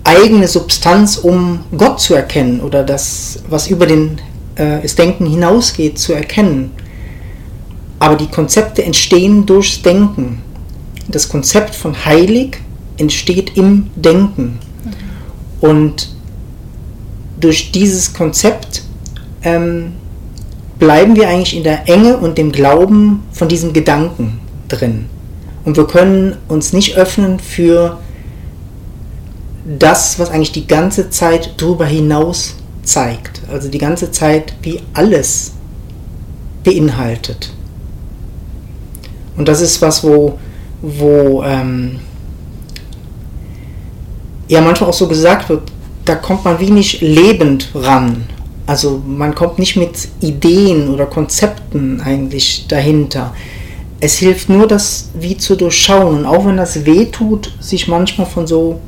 eigene 0.10 0.48
Substanz, 0.48 1.18
um 1.18 1.60
Gott 1.78 2.02
zu 2.02 2.16
erkennen 2.16 2.62
oder 2.62 2.84
das, 2.84 3.40
was 3.50 3.68
über 3.68 3.86
den, 3.86 4.20
äh, 4.56 4.82
das 4.82 4.96
Denken 4.96 5.26
hinausgeht, 5.26 6.00
zu 6.00 6.14
erkennen. 6.14 6.72
Aber 8.00 8.16
die 8.16 8.28
Konzepte 8.28 8.84
entstehen 8.84 9.46
durchs 9.46 9.82
Denken 9.82 10.42
das 11.10 11.30
Konzept 11.30 11.76
von 11.76 12.06
heilig 12.06 12.58
entsteht 12.98 13.58
im 13.58 13.90
Denken. 13.96 14.60
Und 15.60 16.10
durch 17.40 17.72
dieses 17.72 18.14
Konzept 18.14 18.84
ähm, 19.44 19.94
bleiben 20.78 21.16
wir 21.16 21.28
eigentlich 21.30 21.56
in 21.56 21.64
der 21.64 21.90
Enge 21.90 22.18
und 22.18 22.38
dem 22.38 22.52
Glauben 22.52 23.24
von 23.32 23.48
diesem 23.48 23.74
Gedanken 23.74 24.40
drin. 24.68 25.06
Und 25.66 25.78
wir 25.78 25.88
können 25.88 26.38
uns 26.48 26.74
nicht 26.74 26.96
öffnen 26.96 27.40
für 27.40 27.98
das, 29.78 30.18
was 30.18 30.32
eigentlich 30.32 30.52
die 30.52 30.68
ganze 30.68 31.10
Zeit 31.10 31.54
darüber 31.58 31.86
hinaus 31.86 32.56
zeigt. 32.84 33.42
Also 33.52 33.70
die 33.70 33.78
ganze 33.78 34.12
Zeit, 34.12 34.56
wie 34.64 34.82
alles 34.94 35.52
beinhaltet. 36.64 37.54
Und 39.38 39.48
das 39.48 39.62
ist 39.62 39.82
was, 39.82 40.04
wo 40.04 40.40
wo 40.82 41.44
ähm, 41.44 42.00
ja 44.48 44.62
manchmal 44.62 44.90
auch 44.90 44.94
so 44.94 45.08
gesagt 45.08 45.50
wird, 45.50 45.64
da 46.06 46.16
kommt 46.16 46.46
man 46.46 46.60
wenig 46.60 47.02
lebend 47.02 47.70
ran. 47.76 48.24
Also 48.66 49.02
man 49.06 49.36
kommt 49.36 49.60
nicht 49.60 49.76
mit 49.76 50.08
Ideen 50.22 50.90
oder 50.90 51.06
Konzepten 51.06 52.02
eigentlich 52.02 52.66
dahinter. 52.68 53.34
Es 54.00 54.18
hilft 54.18 54.48
nur, 54.48 54.68
das 54.68 55.10
wie 55.14 55.38
zu 55.38 55.56
durchschauen. 55.56 56.20
Und 56.20 56.26
auch 56.26 56.46
wenn 56.46 56.58
das 56.58 56.86
weh 56.86 57.06
tut, 57.06 57.52
sich 57.60 57.88
manchmal 57.88 58.28
von 58.28 58.48
so 58.48 58.80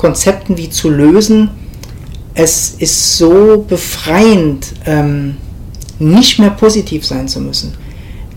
Konzepten 0.00 0.56
wie 0.56 0.70
zu 0.70 0.88
lösen, 0.88 1.50
es 2.32 2.70
ist 2.78 3.18
so 3.18 3.66
befreiend, 3.68 4.72
ähm, 4.86 5.36
nicht 5.98 6.38
mehr 6.38 6.48
positiv 6.48 7.04
sein 7.04 7.28
zu 7.28 7.38
müssen. 7.38 7.74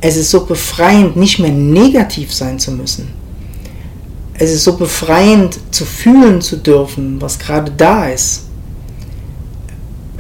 Es 0.02 0.17
ist 0.17 0.30
so 0.30 0.45
befreiend, 0.45 1.15
nicht 1.15 1.39
mehr 1.39 1.54
negativ 1.54 2.34
sein 2.34 2.60
zu 2.60 2.71
müssen. 2.71 3.08
Es 4.34 4.52
ist 4.52 4.65
so 4.65 4.76
befreiend 4.76 5.58
zu 5.71 5.86
fühlen 5.86 6.41
zu 6.41 6.58
dürfen, 6.58 7.21
was 7.21 7.39
gerade 7.39 7.71
da 7.71 8.10
ist. 8.10 8.47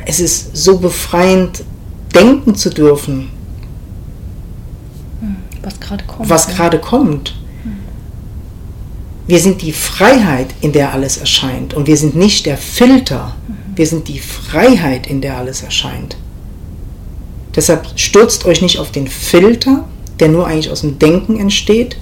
Es 0.05 0.21
ist 0.21 0.55
so 0.55 0.77
befreiend, 0.77 1.65
denken 2.15 2.55
zu 2.55 2.69
dürfen, 2.69 3.29
hm, 5.19 5.35
was 5.61 5.77
gerade 5.77 6.05
kommt. 6.05 6.29
Was 6.29 6.47
gerade 6.47 6.79
kommt. 6.79 7.35
Wir 9.25 9.39
sind 9.39 9.61
die 9.61 9.71
Freiheit, 9.71 10.47
in 10.61 10.73
der 10.73 10.93
alles 10.93 11.17
erscheint. 11.17 11.73
Und 11.73 11.87
wir 11.87 11.97
sind 11.97 12.15
nicht 12.15 12.45
der 12.45 12.57
Filter. 12.57 13.35
Hm. 13.47 13.55
Wir 13.75 13.87
sind 13.87 14.07
die 14.07 14.19
Freiheit, 14.19 15.07
in 15.07 15.21
der 15.21 15.37
alles 15.37 15.63
erscheint. 15.63 16.17
Deshalb 17.55 17.87
stürzt 17.95 18.45
euch 18.45 18.61
nicht 18.61 18.79
auf 18.79 18.91
den 18.91 19.07
Filter, 19.07 19.85
der 20.19 20.29
nur 20.29 20.47
eigentlich 20.47 20.71
aus 20.71 20.81
dem 20.81 20.99
Denken 20.99 21.39
entsteht, 21.39 21.97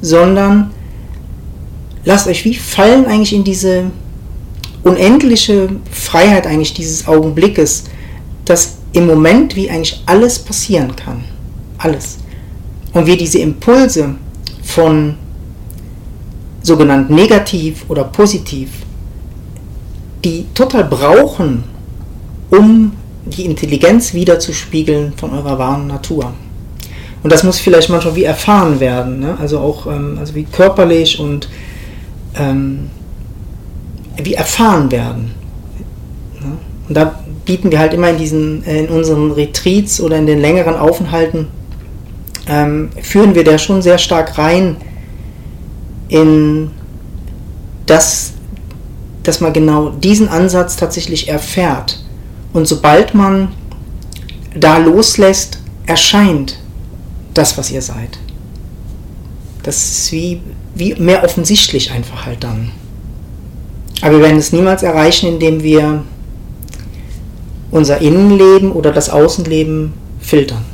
sondern 0.00 0.70
lasst 2.04 2.26
euch 2.26 2.44
wie 2.44 2.54
fallen 2.54 3.06
eigentlich 3.06 3.32
in 3.32 3.44
diese 3.44 3.90
unendliche 4.82 5.68
Freiheit 5.90 6.46
eigentlich 6.46 6.74
dieses 6.74 7.06
Augenblickes, 7.06 7.84
dass 8.44 8.78
im 8.92 9.06
Moment 9.06 9.56
wie 9.56 9.70
eigentlich 9.70 10.02
alles 10.06 10.38
passieren 10.38 10.94
kann. 10.96 11.24
Alles. 11.78 12.18
Und 12.92 13.06
wir 13.06 13.16
diese 13.16 13.38
Impulse 13.38 14.16
von 14.62 15.16
sogenannt 16.62 17.10
negativ 17.10 17.84
oder 17.88 18.04
positiv, 18.04 18.70
die 20.24 20.46
total 20.54 20.84
brauchen, 20.84 21.64
um 22.50 22.92
die 23.24 23.44
Intelligenz 23.44 24.14
wiederzuspiegeln 24.14 25.12
von 25.16 25.32
eurer 25.32 25.58
wahren 25.58 25.86
Natur. 25.86 26.32
Und 27.22 27.32
das 27.32 27.44
muss 27.44 27.60
vielleicht 27.60 27.88
manchmal 27.88 28.16
wie 28.16 28.24
erfahren 28.24 28.80
werden, 28.80 29.20
ne? 29.20 29.36
also 29.40 29.60
auch 29.60 29.86
ähm, 29.86 30.16
also 30.18 30.34
wie 30.34 30.44
körperlich 30.44 31.20
und 31.20 31.48
ähm, 32.36 32.90
wie 34.22 34.34
erfahren 34.34 34.90
werden. 34.90 35.32
Ne? 36.40 36.58
Und 36.88 36.96
da 36.96 37.14
bieten 37.44 37.70
wir 37.70 37.78
halt 37.78 37.94
immer 37.94 38.10
in 38.10 38.18
diesen, 38.18 38.64
äh, 38.66 38.84
in 38.84 38.88
unseren 38.88 39.30
Retreats 39.32 40.00
oder 40.00 40.16
in 40.16 40.26
den 40.26 40.40
längeren 40.40 40.74
Aufenthalten, 40.76 41.46
ähm, 42.48 42.90
führen 43.00 43.36
wir 43.36 43.44
da 43.44 43.56
schon 43.56 43.82
sehr 43.82 43.98
stark 43.98 44.36
rein 44.36 44.76
in 46.12 46.70
das, 47.86 48.34
dass 49.22 49.40
man 49.40 49.54
genau 49.54 49.88
diesen 49.88 50.28
Ansatz 50.28 50.76
tatsächlich 50.76 51.28
erfährt. 51.28 52.04
Und 52.52 52.68
sobald 52.68 53.14
man 53.14 53.48
da 54.54 54.76
loslässt, 54.76 55.58
erscheint 55.86 56.58
das, 57.32 57.56
was 57.56 57.70
ihr 57.70 57.80
seid. 57.80 58.18
Das 59.62 59.76
ist 59.76 60.12
wie, 60.12 60.42
wie 60.74 60.94
mehr 60.96 61.24
offensichtlich 61.24 61.90
einfach 61.92 62.26
halt 62.26 62.44
dann. 62.44 62.72
Aber 64.02 64.16
wir 64.16 64.24
werden 64.24 64.38
es 64.38 64.52
niemals 64.52 64.82
erreichen, 64.82 65.28
indem 65.28 65.62
wir 65.62 66.02
unser 67.70 68.02
Innenleben 68.02 68.70
oder 68.70 68.92
das 68.92 69.08
Außenleben 69.08 69.94
filtern. 70.20 70.64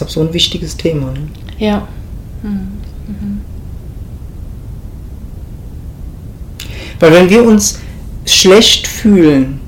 Ist 0.00 0.10
so 0.10 0.20
ein 0.20 0.32
wichtiges 0.32 0.76
Thema. 0.76 1.12
Ne? 1.12 1.28
Ja. 1.58 1.86
Mhm. 2.42 2.68
Mhm. 3.06 3.40
Weil 6.98 7.12
wenn 7.12 7.30
wir 7.30 7.44
uns 7.44 7.78
schlecht 8.24 8.86
fühlen 8.86 9.60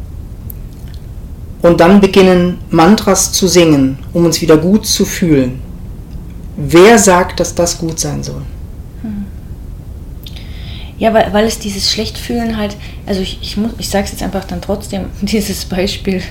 und 1.63 1.81
dann 1.81 2.01
beginnen 2.01 2.59
Mantras 2.71 3.33
zu 3.33 3.47
singen, 3.47 3.99
um 4.13 4.25
uns 4.25 4.41
wieder 4.41 4.57
gut 4.57 4.87
zu 4.87 5.05
fühlen, 5.05 5.61
wer 6.57 6.99
sagt, 6.99 7.41
dass 7.41 7.55
das 7.55 7.79
gut 7.79 7.99
sein 7.99 8.23
soll? 8.23 8.43
Ja, 10.99 11.13
weil, 11.13 11.33
weil 11.33 11.45
es 11.45 11.59
dieses 11.59 11.93
Schlechtfühlen 11.93 12.57
halt, 12.57 12.77
also 13.05 13.21
ich, 13.21 13.39
ich, 13.43 13.57
muss, 13.57 13.73
ich 13.79 13.89
sage 13.89 14.05
es 14.05 14.13
jetzt 14.13 14.23
einfach 14.23 14.45
dann 14.45 14.63
trotzdem, 14.63 15.07
dieses 15.21 15.65
Beispiel 15.67 16.23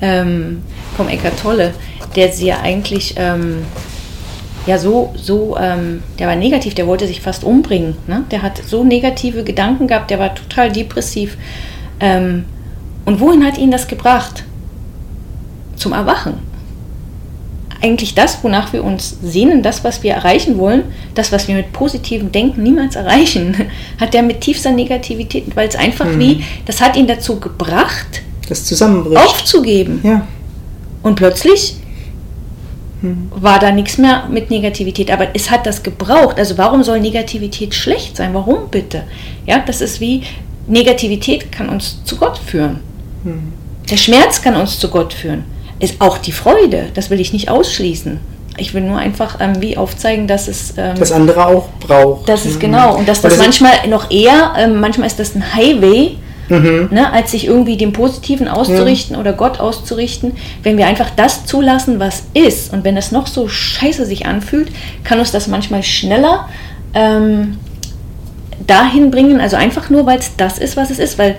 ähm, 0.00 0.62
vom 0.96 1.08
Eckart 1.08 1.38
Tolle, 1.40 1.74
der 2.16 2.32
sie 2.32 2.46
ja 2.46 2.60
eigentlich 2.60 3.14
ähm, 3.16 3.64
ja 4.66 4.78
so, 4.78 5.12
so 5.16 5.56
ähm, 5.58 6.02
der 6.18 6.26
war 6.26 6.36
negativ, 6.36 6.74
der 6.74 6.86
wollte 6.86 7.06
sich 7.06 7.20
fast 7.20 7.44
umbringen. 7.44 7.96
Ne? 8.06 8.24
Der 8.30 8.42
hat 8.42 8.60
so 8.66 8.84
negative 8.84 9.44
Gedanken 9.44 9.86
gehabt, 9.86 10.10
der 10.10 10.18
war 10.18 10.34
total 10.34 10.70
depressiv. 10.70 11.36
Ähm, 12.00 12.44
und 13.04 13.20
wohin 13.20 13.44
hat 13.44 13.58
ihn 13.58 13.70
das 13.70 13.88
gebracht? 13.88 14.44
Zum 15.76 15.92
Erwachen 15.92 16.50
eigentlich 17.82 18.14
das, 18.14 18.42
wonach 18.44 18.72
wir 18.72 18.84
uns 18.84 19.16
sehnen, 19.22 19.62
das, 19.62 19.84
was 19.84 20.02
wir 20.02 20.12
erreichen 20.12 20.58
wollen, 20.58 20.84
das, 21.14 21.32
was 21.32 21.48
wir 21.48 21.54
mit 21.54 21.72
positivem 21.72 22.30
Denken 22.30 22.62
niemals 22.62 22.96
erreichen, 22.96 23.56
hat 24.00 24.14
er 24.14 24.22
mit 24.22 24.40
tiefster 24.40 24.70
Negativität, 24.70 25.56
weil 25.56 25.68
es 25.68 25.76
einfach 25.76 26.06
mhm. 26.06 26.18
wie, 26.18 26.44
das 26.66 26.80
hat 26.80 26.96
ihn 26.96 27.06
dazu 27.06 27.40
gebracht, 27.40 28.22
das 28.50 28.64
zusammenbricht. 28.64 29.22
aufzugeben. 29.22 30.00
Ja. 30.02 30.26
Und 31.02 31.14
plötzlich 31.14 31.76
mhm. 33.00 33.30
war 33.34 33.58
da 33.58 33.70
nichts 33.70 33.98
mehr 33.98 34.28
mit 34.30 34.50
Negativität. 34.50 35.10
Aber 35.10 35.28
es 35.34 35.50
hat 35.50 35.66
das 35.66 35.82
gebraucht. 35.82 36.38
Also 36.38 36.58
warum 36.58 36.82
soll 36.82 37.00
Negativität 37.00 37.74
schlecht 37.74 38.16
sein? 38.16 38.34
Warum 38.34 38.68
bitte? 38.70 39.04
Ja, 39.46 39.62
das 39.64 39.80
ist 39.80 40.00
wie, 40.00 40.22
Negativität 40.66 41.50
kann 41.50 41.68
uns 41.68 42.04
zu 42.04 42.16
Gott 42.16 42.38
führen. 42.38 42.80
Mhm. 43.24 43.52
Der 43.90 43.96
Schmerz 43.96 44.42
kann 44.42 44.56
uns 44.56 44.78
zu 44.78 44.88
Gott 44.88 45.12
führen 45.12 45.44
ist 45.80 46.00
auch 46.00 46.18
die 46.18 46.32
Freude. 46.32 46.86
Das 46.94 47.10
will 47.10 47.18
ich 47.18 47.32
nicht 47.32 47.48
ausschließen. 47.48 48.20
Ich 48.56 48.74
will 48.74 48.82
nur 48.82 48.98
einfach 48.98 49.38
ähm, 49.40 49.54
wie 49.60 49.76
aufzeigen, 49.76 50.26
dass 50.26 50.46
es 50.46 50.74
ähm, 50.76 50.94
das 50.98 51.12
andere 51.12 51.46
auch 51.46 51.68
braucht. 51.80 52.28
Das 52.28 52.44
ist 52.44 52.56
mhm. 52.56 52.60
genau 52.60 52.96
und 52.96 53.08
dass 53.08 53.22
das, 53.22 53.34
das 53.34 53.42
manchmal 53.42 53.88
noch 53.88 54.10
eher, 54.10 54.52
ähm, 54.58 54.80
manchmal 54.80 55.06
ist 55.06 55.18
das 55.18 55.34
ein 55.34 55.54
Highway, 55.54 56.16
mhm. 56.50 56.88
ne, 56.90 57.12
als 57.12 57.30
sich 57.30 57.46
irgendwie 57.46 57.76
dem 57.76 57.92
Positiven 57.92 58.48
auszurichten 58.48 59.14
ja. 59.14 59.20
oder 59.20 59.32
Gott 59.32 59.60
auszurichten. 59.60 60.32
Wenn 60.62 60.76
wir 60.76 60.86
einfach 60.86 61.10
das 61.10 61.46
zulassen, 61.46 61.98
was 61.98 62.24
ist 62.34 62.72
und 62.72 62.84
wenn 62.84 62.96
es 62.96 63.12
noch 63.12 63.26
so 63.26 63.48
scheiße 63.48 64.04
sich 64.04 64.26
anfühlt, 64.26 64.70
kann 65.04 65.18
uns 65.18 65.32
das 65.32 65.48
manchmal 65.48 65.82
schneller 65.82 66.48
ähm, 66.94 67.58
dahin 68.66 69.10
bringen. 69.10 69.40
Also 69.40 69.56
einfach 69.56 69.90
nur, 69.90 70.06
weil 70.06 70.18
es 70.18 70.36
das 70.36 70.58
ist, 70.58 70.76
was 70.76 70.90
es 70.90 70.98
ist, 70.98 71.18
weil 71.18 71.36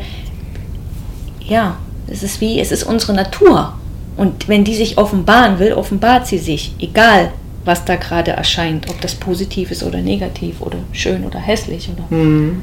ja, 1.46 1.78
es 2.08 2.24
ist 2.24 2.42
wie, 2.42 2.60
es 2.60 2.72
ist 2.72 2.84
unsere 2.84 3.14
Natur. 3.14 3.74
Und 4.18 4.48
wenn 4.48 4.64
die 4.64 4.76
sich 4.76 4.98
offenbaren 4.98 5.60
will, 5.60 5.74
offenbart 5.74 6.28
sie 6.28 6.38
sich, 6.38 6.74
egal 6.80 7.32
was 7.64 7.86
da 7.86 7.96
gerade 7.96 8.32
erscheint, 8.32 8.90
ob 8.90 9.00
das 9.02 9.16
positiv 9.16 9.72
ist 9.72 9.84
oder 9.84 10.00
negativ 10.00 10.62
oder 10.62 10.80
schön 10.94 11.24
oder 11.24 11.40
hässlich. 11.40 11.90
Oder 11.90 12.16
mhm. 12.16 12.62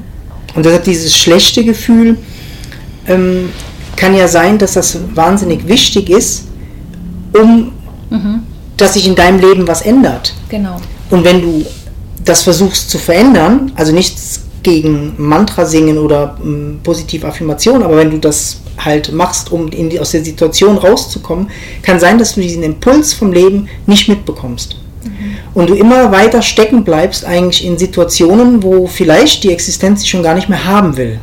Und 0.55 0.65
deshalb 0.65 0.83
dieses 0.83 1.17
schlechte 1.17 1.63
Gefühl 1.63 2.17
ähm, 3.07 3.49
kann 3.95 4.15
ja 4.15 4.27
sein, 4.27 4.57
dass 4.57 4.73
das 4.73 4.97
wahnsinnig 5.13 5.67
wichtig 5.67 6.09
ist, 6.09 6.45
um 7.33 7.71
mhm. 8.09 8.43
dass 8.77 8.93
sich 8.93 9.07
in 9.07 9.15
deinem 9.15 9.39
Leben 9.39 9.67
was 9.67 9.81
ändert. 9.81 10.33
Genau. 10.49 10.77
Und 11.09 11.25
wenn 11.25 11.41
du 11.41 11.65
das 12.23 12.43
versuchst 12.43 12.89
zu 12.89 12.97
verändern, 12.97 13.71
also 13.75 13.91
nichts 13.91 14.41
gegen 14.63 15.13
Mantra 15.17 15.65
singen 15.65 15.97
oder 15.97 16.37
ähm, 16.43 16.79
positive 16.83 17.27
Affirmation, 17.27 17.83
aber 17.83 17.97
wenn 17.97 18.11
du 18.11 18.17
das 18.17 18.61
halt 18.77 19.11
machst, 19.11 19.51
um 19.51 19.69
die, 19.69 19.99
aus 19.99 20.11
der 20.11 20.23
Situation 20.23 20.77
rauszukommen, 20.77 21.49
kann 21.81 21.99
sein, 21.99 22.17
dass 22.17 22.35
du 22.35 22.41
diesen 22.41 22.63
Impuls 22.63 23.13
vom 23.13 23.33
Leben 23.33 23.67
nicht 23.85 24.07
mitbekommst. 24.07 24.77
Mhm. 25.03 25.09
Und 25.53 25.69
du 25.69 25.75
immer 25.75 26.11
weiter 26.11 26.41
stecken 26.41 26.83
bleibst 26.83 27.25
eigentlich 27.25 27.65
in 27.65 27.77
Situationen, 27.77 28.63
wo 28.63 28.87
vielleicht 28.87 29.43
die 29.43 29.51
Existenz 29.51 30.01
dich 30.01 30.09
schon 30.09 30.23
gar 30.23 30.35
nicht 30.35 30.49
mehr 30.49 30.65
haben 30.65 30.97
will. 30.97 31.19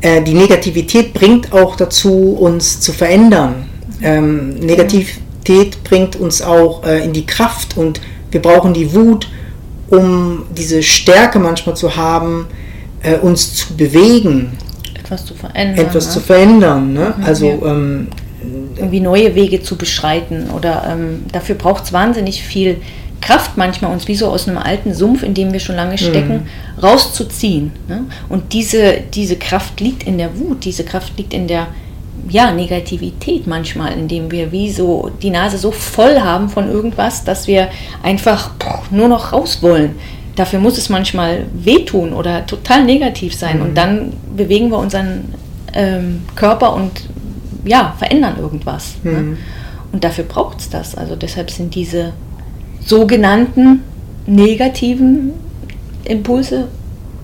Äh, 0.00 0.22
die 0.22 0.34
Negativität 0.34 1.14
bringt 1.14 1.52
auch 1.52 1.76
dazu, 1.76 2.36
uns 2.38 2.80
zu 2.80 2.92
verändern. 2.92 3.68
Ähm, 4.02 4.54
Negativität 4.54 5.82
bringt 5.84 6.16
uns 6.16 6.42
auch 6.42 6.84
äh, 6.84 7.04
in 7.04 7.12
die 7.12 7.26
Kraft 7.26 7.76
und 7.76 8.00
wir 8.30 8.40
brauchen 8.40 8.74
die 8.74 8.94
Wut, 8.94 9.28
um 9.90 10.44
diese 10.56 10.82
Stärke 10.82 11.38
manchmal 11.38 11.76
zu 11.76 11.96
haben, 11.96 12.46
äh, 13.02 13.16
uns 13.16 13.54
zu 13.54 13.74
bewegen 13.74 14.56
etwas 15.08 15.24
zu 15.24 15.34
verändern. 15.34 15.86
Etwas 15.86 16.06
ne? 16.06 16.12
zu 16.12 16.20
verändern, 16.20 16.92
ne? 16.92 17.14
Mhm, 17.16 17.24
also 17.24 17.46
ja. 17.46 17.72
ähm, 17.72 18.08
irgendwie 18.76 19.00
neue 19.00 19.34
Wege 19.34 19.62
zu 19.62 19.76
beschreiten 19.76 20.50
oder 20.54 20.84
ähm, 20.90 21.24
dafür 21.32 21.54
braucht 21.54 21.84
es 21.84 21.92
wahnsinnig 21.92 22.42
viel 22.42 22.76
Kraft 23.20 23.56
manchmal, 23.56 23.92
uns 23.92 24.08
wie 24.08 24.14
so 24.14 24.28
aus 24.28 24.48
einem 24.48 24.58
alten 24.58 24.94
Sumpf, 24.94 25.22
in 25.22 25.34
dem 25.34 25.52
wir 25.52 25.60
schon 25.60 25.76
lange 25.76 25.98
stecken, 25.98 26.44
mhm. 26.44 26.80
rauszuziehen. 26.82 27.72
Ne? 27.88 28.04
Und 28.28 28.52
diese, 28.52 28.98
diese 29.12 29.36
Kraft 29.36 29.80
liegt 29.80 30.04
in 30.04 30.18
der 30.18 30.38
Wut, 30.38 30.64
diese 30.64 30.84
Kraft 30.84 31.16
liegt 31.16 31.34
in 31.34 31.48
der 31.48 31.68
ja, 32.28 32.50
Negativität 32.50 33.46
manchmal, 33.46 33.92
indem 33.92 34.30
wir 34.30 34.52
wie 34.52 34.70
so 34.70 35.10
die 35.22 35.30
Nase 35.30 35.56
so 35.58 35.70
voll 35.70 36.20
haben 36.20 36.48
von 36.48 36.70
irgendwas, 36.70 37.24
dass 37.24 37.46
wir 37.46 37.68
einfach 38.02 38.50
nur 38.90 39.08
noch 39.08 39.32
raus 39.32 39.62
wollen 39.62 39.94
dafür 40.38 40.60
muss 40.60 40.78
es 40.78 40.88
manchmal 40.88 41.46
wehtun 41.52 42.12
oder 42.12 42.46
total 42.46 42.84
negativ 42.84 43.34
sein. 43.34 43.58
Mhm. 43.58 43.62
Und 43.62 43.74
dann 43.74 44.12
bewegen 44.36 44.70
wir 44.70 44.78
unseren 44.78 45.34
ähm, 45.72 46.22
Körper 46.36 46.74
und 46.74 46.92
ja, 47.64 47.94
verändern 47.98 48.36
irgendwas. 48.38 48.94
Ne? 49.02 49.10
Mhm. 49.10 49.30
Ne? 49.30 49.36
Und 49.90 50.04
dafür 50.04 50.24
braucht 50.24 50.60
es 50.60 50.70
das. 50.70 50.94
Also 50.94 51.16
deshalb 51.16 51.50
sind 51.50 51.74
diese 51.74 52.12
sogenannten 52.88 53.80
negativen 54.26 55.32
Impulse 56.04 56.68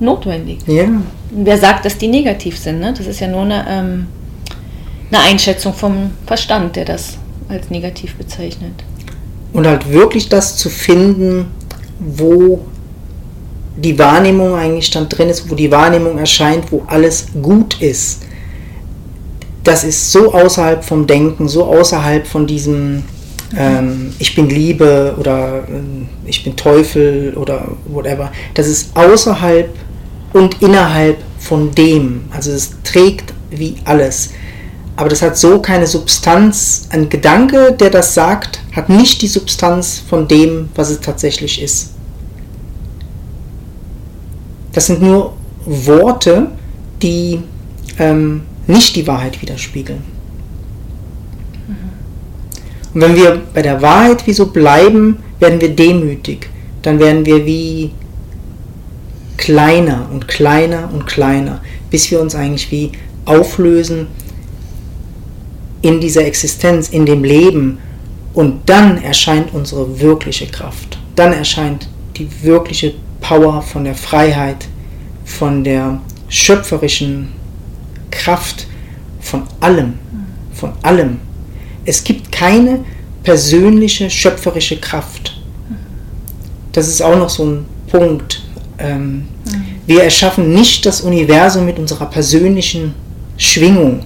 notwendig. 0.01 0.59
Ja. 0.67 0.85
Wer 1.31 1.59
sagt, 1.59 1.85
dass 1.85 1.99
die 1.99 2.09
negativ 2.09 2.59
sind? 2.59 2.81
Ne? 2.81 2.95
Das 2.97 3.07
ist 3.07 3.21
ja 3.21 3.29
nur 3.29 3.43
eine, 3.43 3.65
ähm, 3.69 4.07
eine 5.11 5.23
Einschätzung 5.23 5.73
vom 5.73 6.11
Verstand, 6.27 6.77
der 6.77 6.85
das 6.85 7.19
als 7.49 7.71
negativ 7.71 8.15
bezeichnet. 8.17 8.73
Und 9.53 9.67
halt 9.67 9.91
wirklich 9.91 10.29
das 10.29 10.57
zu 10.57 10.69
finden, 10.69 11.47
wo 11.99 12.61
die 13.77 13.99
Wahrnehmung 13.99 14.55
eigentlich 14.55 14.91
dann 14.91 15.09
drin 15.09 15.29
ist, 15.29 15.51
wo 15.51 15.55
die 15.55 15.71
Wahrnehmung 15.71 16.19
erscheint, 16.19 16.71
wo 16.71 16.83
alles 16.87 17.27
gut 17.43 17.81
ist. 17.81 18.23
Das 19.63 19.83
ist 19.83 20.13
so 20.13 20.33
außerhalb 20.33 20.85
vom 20.85 21.07
Denken, 21.07 21.49
so 21.49 21.65
außerhalb 21.65 22.27
von 22.27 22.47
diesem 22.47 23.05
ähm, 23.57 24.13
Ich 24.19 24.35
bin 24.35 24.49
Liebe 24.49 25.15
oder 25.19 25.65
äh, 25.69 26.07
Ich 26.27 26.45
bin 26.45 26.57
Teufel 26.57 27.35
oder 27.37 27.69
whatever. 27.87 28.33
Das 28.55 28.67
ist 28.67 28.97
außerhalb 28.97 29.69
und 30.33 30.61
innerhalb 30.63 31.19
von 31.39 31.75
dem. 31.75 32.25
Also 32.31 32.51
es 32.51 32.73
trägt 32.83 33.33
wie 33.51 33.77
alles. 33.85 34.31
Aber 34.97 35.09
das 35.09 35.23
hat 35.23 35.37
so 35.37 35.61
keine 35.61 35.87
Substanz. 35.87 36.87
Ein 36.91 37.09
Gedanke, 37.09 37.73
der 37.73 37.91
das 37.91 38.15
sagt, 38.15 38.61
hat 38.75 38.89
nicht 38.89 39.23
die 39.23 39.29
Substanz 39.29 40.01
von 40.09 40.29
dem, 40.29 40.69
was 40.75 40.91
es 40.91 41.01
tatsächlich 41.01 41.61
ist. 41.61 41.91
Das 44.73 44.87
sind 44.87 45.03
nur 45.03 45.35
Worte, 45.65 46.49
die 47.03 47.43
ähm, 47.99 48.43
nicht 48.67 48.97
die 48.97 49.07
Wahrheit 49.07 49.41
widerspiegeln. 49.41 50.03
Und 52.95 53.01
wenn 53.01 53.17
wir 53.17 53.43
bei 53.53 53.63
der 53.63 53.83
Wahrheit 53.83 54.27
wie 54.27 54.33
so 54.33 54.47
bleiben, 54.47 55.19
werden 55.41 55.61
wir 55.61 55.75
demütig. 55.75 56.49
Dann 56.83 56.99
werden 57.01 57.27
wir 57.27 57.45
wie 57.45 57.91
kleiner 59.37 60.09
und 60.13 60.29
kleiner 60.29 60.91
und 60.93 61.07
kleiner. 61.07 61.61
bis 61.91 62.11
wir 62.11 62.21
uns 62.21 62.35
eigentlich 62.35 62.73
wie 62.73 62.91
auflösen 63.25 64.09
in 65.81 66.01
dieser 66.01 66.25
Existenz, 66.25 66.89
in 66.89 67.07
dem 67.07 67.23
Leben. 67.23 67.79
Und 68.33 68.69
dann 68.69 69.01
erscheint 69.01 69.55
unsere 69.55 70.01
wirkliche 70.01 70.49
Kraft. 70.49 70.99
Dann 71.15 71.33
erscheint 71.33 71.89
die 72.17 72.29
wirkliche 72.43 72.95
Power 73.21 73.63
von 73.63 73.85
der 73.85 73.95
Freiheit, 73.95 74.67
von 75.25 75.63
der 75.63 76.01
schöpferischen 76.29 77.29
Kraft, 78.11 78.67
von 79.21 79.45
allem, 79.61 79.95
von 80.53 80.73
allem. 80.83 81.21
Es 81.85 82.03
gibt 82.05 82.33
keine 82.33 82.81
persönliche 83.23 84.11
schöpferische 84.11 84.79
Kraft. 84.79 85.41
Das 86.73 86.89
ist 86.89 87.03
auch 87.03 87.17
noch 87.17 87.31
so 87.31 87.45
ein 87.45 87.65
Punkt. 87.87 88.43
Ähm, 88.79 89.27
wir 89.87 90.03
erschaffen 90.03 90.53
nicht 90.53 90.85
das 90.87 91.01
Universum 91.03 91.67
mit 91.67 91.79
unserer 91.79 92.07
persönlichen 92.07 92.95
Schwingung. 93.37 94.01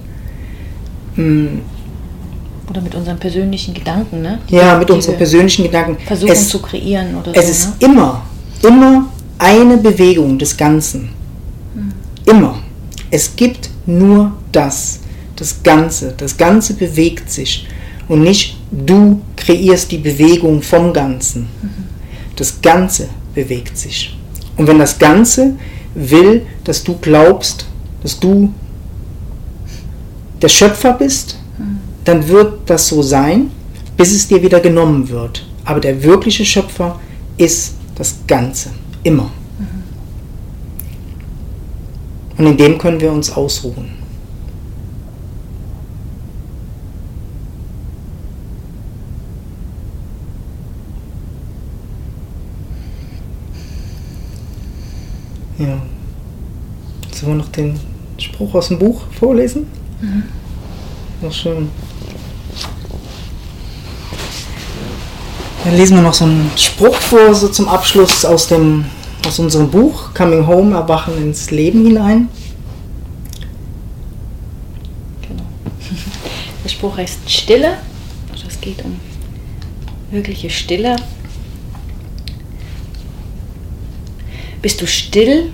Mm. 1.15 1.59
Oder 2.69 2.81
mit 2.81 2.93
unseren 2.93 3.17
persönlichen 3.17 3.73
Gedanken, 3.73 4.21
ne? 4.21 4.39
Ja, 4.49 4.77
mit 4.77 4.91
unseren 4.91 5.17
persönlichen 5.17 5.63
Gedanken. 5.63 5.97
Versuchen 6.05 6.31
es, 6.31 6.49
zu 6.49 6.61
kreieren 6.61 7.15
oder 7.15 7.35
Es 7.35 7.45
so, 7.45 7.51
ist 7.51 7.81
ne? 7.81 7.87
immer, 7.87 8.21
immer 8.61 9.05
eine 9.39 9.77
Bewegung 9.77 10.37
des 10.37 10.55
Ganzen. 10.55 11.09
Hm. 11.73 11.91
Immer. 12.25 12.59
Es 13.09 13.35
gibt 13.35 13.71
nur 13.87 14.33
das. 14.51 14.99
Das 15.39 15.63
Ganze. 15.63 16.13
Das 16.17 16.35
Ganze 16.35 16.73
bewegt 16.73 17.31
sich. 17.31 17.65
Und 18.09 18.23
nicht 18.23 18.57
du 18.71 19.21
kreierst 19.37 19.91
die 19.91 19.97
Bewegung 19.97 20.61
vom 20.61 20.91
Ganzen. 20.93 21.47
Das 22.35 22.61
Ganze 22.61 23.07
bewegt 23.33 23.77
sich. 23.77 24.17
Und 24.57 24.67
wenn 24.67 24.79
das 24.79 24.99
Ganze 24.99 25.55
will, 25.95 26.45
dass 26.65 26.83
du 26.83 26.97
glaubst, 26.97 27.65
dass 28.03 28.19
du 28.19 28.53
der 30.41 30.49
Schöpfer 30.49 30.93
bist, 30.93 31.37
dann 32.03 32.27
wird 32.27 32.69
das 32.69 32.87
so 32.87 33.01
sein, 33.01 33.51
bis 33.95 34.11
es 34.11 34.27
dir 34.27 34.41
wieder 34.41 34.59
genommen 34.59 35.07
wird. 35.07 35.45
Aber 35.63 35.79
der 35.79 36.03
wirkliche 36.03 36.43
Schöpfer 36.43 36.99
ist 37.37 37.75
das 37.95 38.15
Ganze, 38.27 38.71
immer. 39.03 39.31
Und 42.37 42.45
in 42.45 42.57
dem 42.57 42.77
können 42.77 42.99
wir 42.99 43.11
uns 43.11 43.31
ausruhen. 43.31 43.98
Ja. 55.59 55.77
Sollen 57.11 57.33
wir 57.33 57.43
noch 57.43 57.49
den 57.49 57.77
Spruch 58.17 58.55
aus 58.55 58.69
dem 58.69 58.79
Buch 58.79 59.01
vorlesen? 59.11 59.67
Mhm. 60.01 60.23
Noch 61.21 61.33
schön. 61.33 61.69
Dann 65.65 65.75
lesen 65.75 65.97
wir 65.97 66.01
noch 66.01 66.13
so 66.13 66.23
einen 66.23 66.49
Spruch 66.55 66.95
vor, 66.95 67.35
so 67.35 67.49
zum 67.49 67.67
Abschluss 67.67 68.23
aus, 68.23 68.47
dem, 68.47 68.85
aus 69.27 69.37
unserem 69.39 69.69
Buch 69.69 70.13
Coming 70.13 70.47
Home, 70.47 70.73
Erwachen 70.73 71.17
ins 71.21 71.51
Leben 71.51 71.85
hinein. 71.85 72.29
Genau. 75.27 75.43
Der 76.63 76.69
Spruch 76.69 76.97
heißt 76.97 77.29
Stille. 77.29 77.79
Also 78.31 78.45
es 78.47 78.61
geht 78.61 78.83
um 78.85 78.97
wirkliche 80.11 80.49
Stille. 80.49 80.95
Bist 84.61 84.81
du 84.81 84.87
still, 84.87 85.51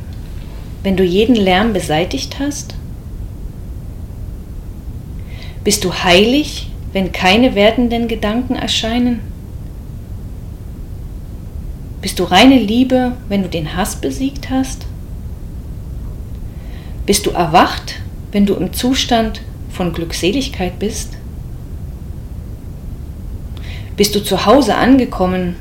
wenn 0.81 0.97
du 0.97 1.03
jeden 1.03 1.35
Lärm 1.35 1.73
beseitigt 1.73 2.39
hast? 2.39 2.75
Bist 5.63 5.83
du 5.83 5.93
heilig, 5.93 6.69
wenn 6.93 7.11
keine 7.11 7.55
werdenden 7.55 8.07
Gedanken 8.07 8.55
erscheinen? 8.55 9.19
Bist 12.01 12.19
du 12.19 12.23
reine 12.23 12.59
Liebe, 12.59 13.13
wenn 13.29 13.43
du 13.43 13.49
den 13.49 13.75
Hass 13.75 13.95
besiegt 13.95 14.49
hast? 14.49 14.85
Bist 17.05 17.25
du 17.25 17.31
erwacht, 17.31 17.95
wenn 18.31 18.45
du 18.45 18.55
im 18.55 18.73
Zustand 18.73 19.41
von 19.69 19.93
Glückseligkeit 19.93 20.79
bist? 20.79 21.13
Bist 23.97 24.15
du 24.15 24.23
zu 24.23 24.45
Hause 24.45 24.75
angekommen, 24.75 25.55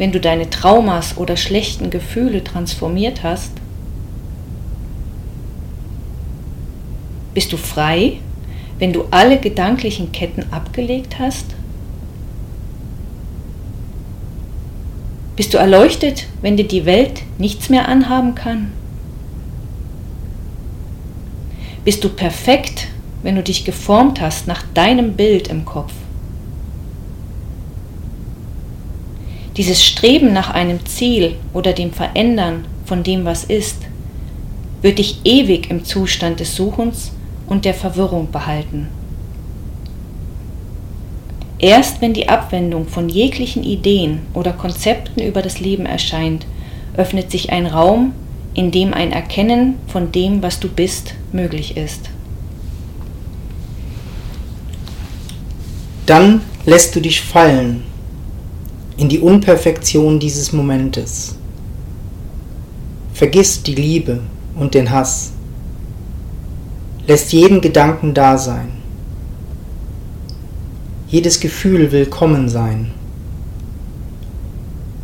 wenn 0.00 0.12
du 0.12 0.18
deine 0.18 0.48
Traumas 0.48 1.18
oder 1.18 1.36
schlechten 1.36 1.90
Gefühle 1.90 2.42
transformiert 2.42 3.22
hast? 3.22 3.52
Bist 7.34 7.52
du 7.52 7.58
frei, 7.58 8.14
wenn 8.78 8.94
du 8.94 9.04
alle 9.10 9.38
gedanklichen 9.38 10.10
Ketten 10.10 10.50
abgelegt 10.54 11.18
hast? 11.18 11.44
Bist 15.36 15.52
du 15.52 15.58
erleuchtet, 15.58 16.28
wenn 16.40 16.56
dir 16.56 16.66
die 16.66 16.86
Welt 16.86 17.20
nichts 17.36 17.68
mehr 17.68 17.86
anhaben 17.86 18.34
kann? 18.34 18.72
Bist 21.84 22.02
du 22.02 22.08
perfekt, 22.08 22.88
wenn 23.22 23.36
du 23.36 23.42
dich 23.42 23.66
geformt 23.66 24.18
hast 24.18 24.46
nach 24.46 24.62
deinem 24.72 25.12
Bild 25.12 25.48
im 25.48 25.66
Kopf? 25.66 25.92
Dieses 29.60 29.84
Streben 29.84 30.32
nach 30.32 30.48
einem 30.48 30.86
Ziel 30.86 31.34
oder 31.52 31.74
dem 31.74 31.92
Verändern 31.92 32.64
von 32.86 33.02
dem, 33.02 33.26
was 33.26 33.44
ist, 33.44 33.76
wird 34.80 34.98
dich 34.98 35.20
ewig 35.24 35.70
im 35.70 35.84
Zustand 35.84 36.40
des 36.40 36.56
Suchens 36.56 37.12
und 37.46 37.66
der 37.66 37.74
Verwirrung 37.74 38.30
behalten. 38.30 38.88
Erst 41.58 42.00
wenn 42.00 42.14
die 42.14 42.30
Abwendung 42.30 42.88
von 42.88 43.10
jeglichen 43.10 43.62
Ideen 43.62 44.20
oder 44.32 44.54
Konzepten 44.54 45.20
über 45.20 45.42
das 45.42 45.60
Leben 45.60 45.84
erscheint, 45.84 46.46
öffnet 46.96 47.30
sich 47.30 47.52
ein 47.52 47.66
Raum, 47.66 48.14
in 48.54 48.70
dem 48.70 48.94
ein 48.94 49.12
Erkennen 49.12 49.74
von 49.88 50.10
dem, 50.10 50.42
was 50.42 50.58
du 50.58 50.68
bist, 50.68 51.12
möglich 51.32 51.76
ist. 51.76 52.08
Dann 56.06 56.40
lässt 56.64 56.96
du 56.96 57.00
dich 57.00 57.20
fallen 57.20 57.89
in 59.00 59.08
die 59.08 59.20
Unperfektion 59.20 60.20
dieses 60.20 60.52
Momentes. 60.52 61.34
Vergiss 63.14 63.62
die 63.62 63.74
Liebe 63.74 64.20
und 64.54 64.74
den 64.74 64.90
Hass 64.90 65.32
lässt 67.06 67.32
jeden 67.32 67.62
Gedanken 67.62 68.12
da 68.12 68.36
sein. 68.36 68.68
Jedes 71.08 71.40
Gefühl 71.40 71.90
willkommen 71.92 72.50
sein. 72.50 72.92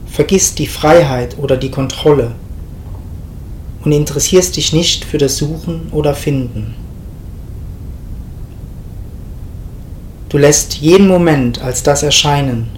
Vergiss 0.06 0.54
die 0.54 0.66
Freiheit 0.66 1.38
oder 1.38 1.56
die 1.56 1.70
Kontrolle 1.70 2.32
und 3.82 3.92
interessierst 3.92 4.59
dich 4.59 4.74
nicht 4.74 5.06
für 5.06 5.16
das 5.16 5.38
Suchen 5.38 5.88
oder 5.90 6.14
Finden. 6.14 6.74
Du 10.28 10.37
lässt 10.37 10.74
jeden 10.74 11.09
Moment 11.09 11.62
als 11.62 11.82
das 11.82 12.02
erscheinen, 12.02 12.68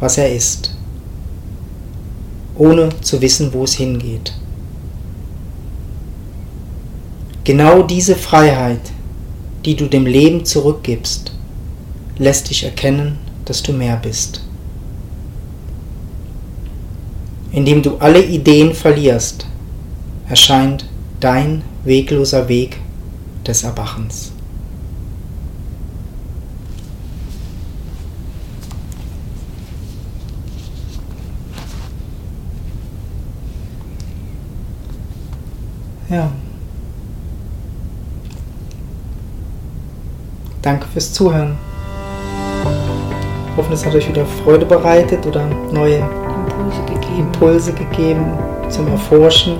was 0.00 0.18
er 0.18 0.34
ist, 0.34 0.76
ohne 2.56 2.88
zu 3.00 3.20
wissen, 3.20 3.52
wo 3.52 3.64
es 3.64 3.74
hingeht. 3.74 4.32
Genau 7.44 7.82
diese 7.82 8.16
Freiheit, 8.16 8.80
die 9.64 9.76
du 9.76 9.86
dem 9.86 10.06
Leben 10.06 10.44
zurückgibst, 10.44 11.32
lässt 12.18 12.50
dich 12.50 12.64
erkennen, 12.64 13.18
dass 13.44 13.62
du 13.62 13.72
mehr 13.72 13.96
bist. 13.96 14.42
Indem 17.52 17.82
du 17.82 17.96
alle 17.98 18.24
Ideen 18.24 18.74
verlierst, 18.74 19.46
erscheint 20.28 20.86
dein 21.20 21.62
wegloser 21.84 22.48
Weg 22.48 22.78
des 23.46 23.62
Erwachens. 23.62 24.32
Ja. 36.08 36.30
Danke 40.62 40.86
fürs 40.86 41.12
Zuhören. 41.12 41.56
Ich 43.50 43.56
hoffe, 43.56 43.72
es 43.72 43.84
hat 43.84 43.94
euch 43.94 44.08
wieder 44.08 44.24
Freude 44.24 44.66
bereitet 44.66 45.26
oder 45.26 45.46
neue 45.72 45.96
Impulse 45.96 46.82
gegeben, 46.86 47.18
Impulse 47.18 47.72
gegeben 47.72 48.24
zum 48.68 48.86
Erforschen. 48.88 49.58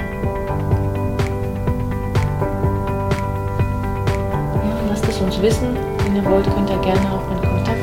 Ja, 4.54 4.74
lasst 4.88 5.08
es 5.08 5.18
uns 5.18 5.40
wissen. 5.42 5.76
Wenn 6.04 6.16
ihr 6.16 6.24
wollt, 6.24 6.44
könnt 6.54 6.70
ihr 6.70 6.78
gerne 6.78 7.00
auch 7.12 7.28
in 7.30 7.38
Kontakt 7.48 7.80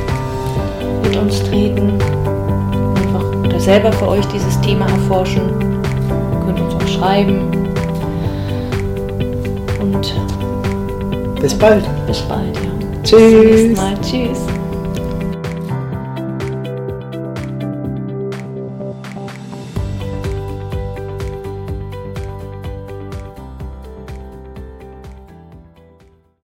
mit 1.04 1.18
uns 1.18 1.44
treten. 1.44 2.00
Einfach 2.96 3.26
oder 3.44 3.60
selber 3.60 3.92
für 3.92 4.08
euch 4.08 4.26
dieses 4.28 4.60
Thema 4.62 4.88
erforschen. 4.88 5.50
Ihr 5.52 6.46
könnt 6.46 6.60
uns 6.62 6.76
auch 6.76 6.88
schreiben. 6.88 7.63
Bis 11.44 11.54
bald. 11.54 11.84
Bis 12.08 12.22
bald, 12.22 12.56
ja. 12.56 12.72
Tschüss. 13.04 13.76
Mal. 13.76 13.98
Tschüss. 14.02 14.53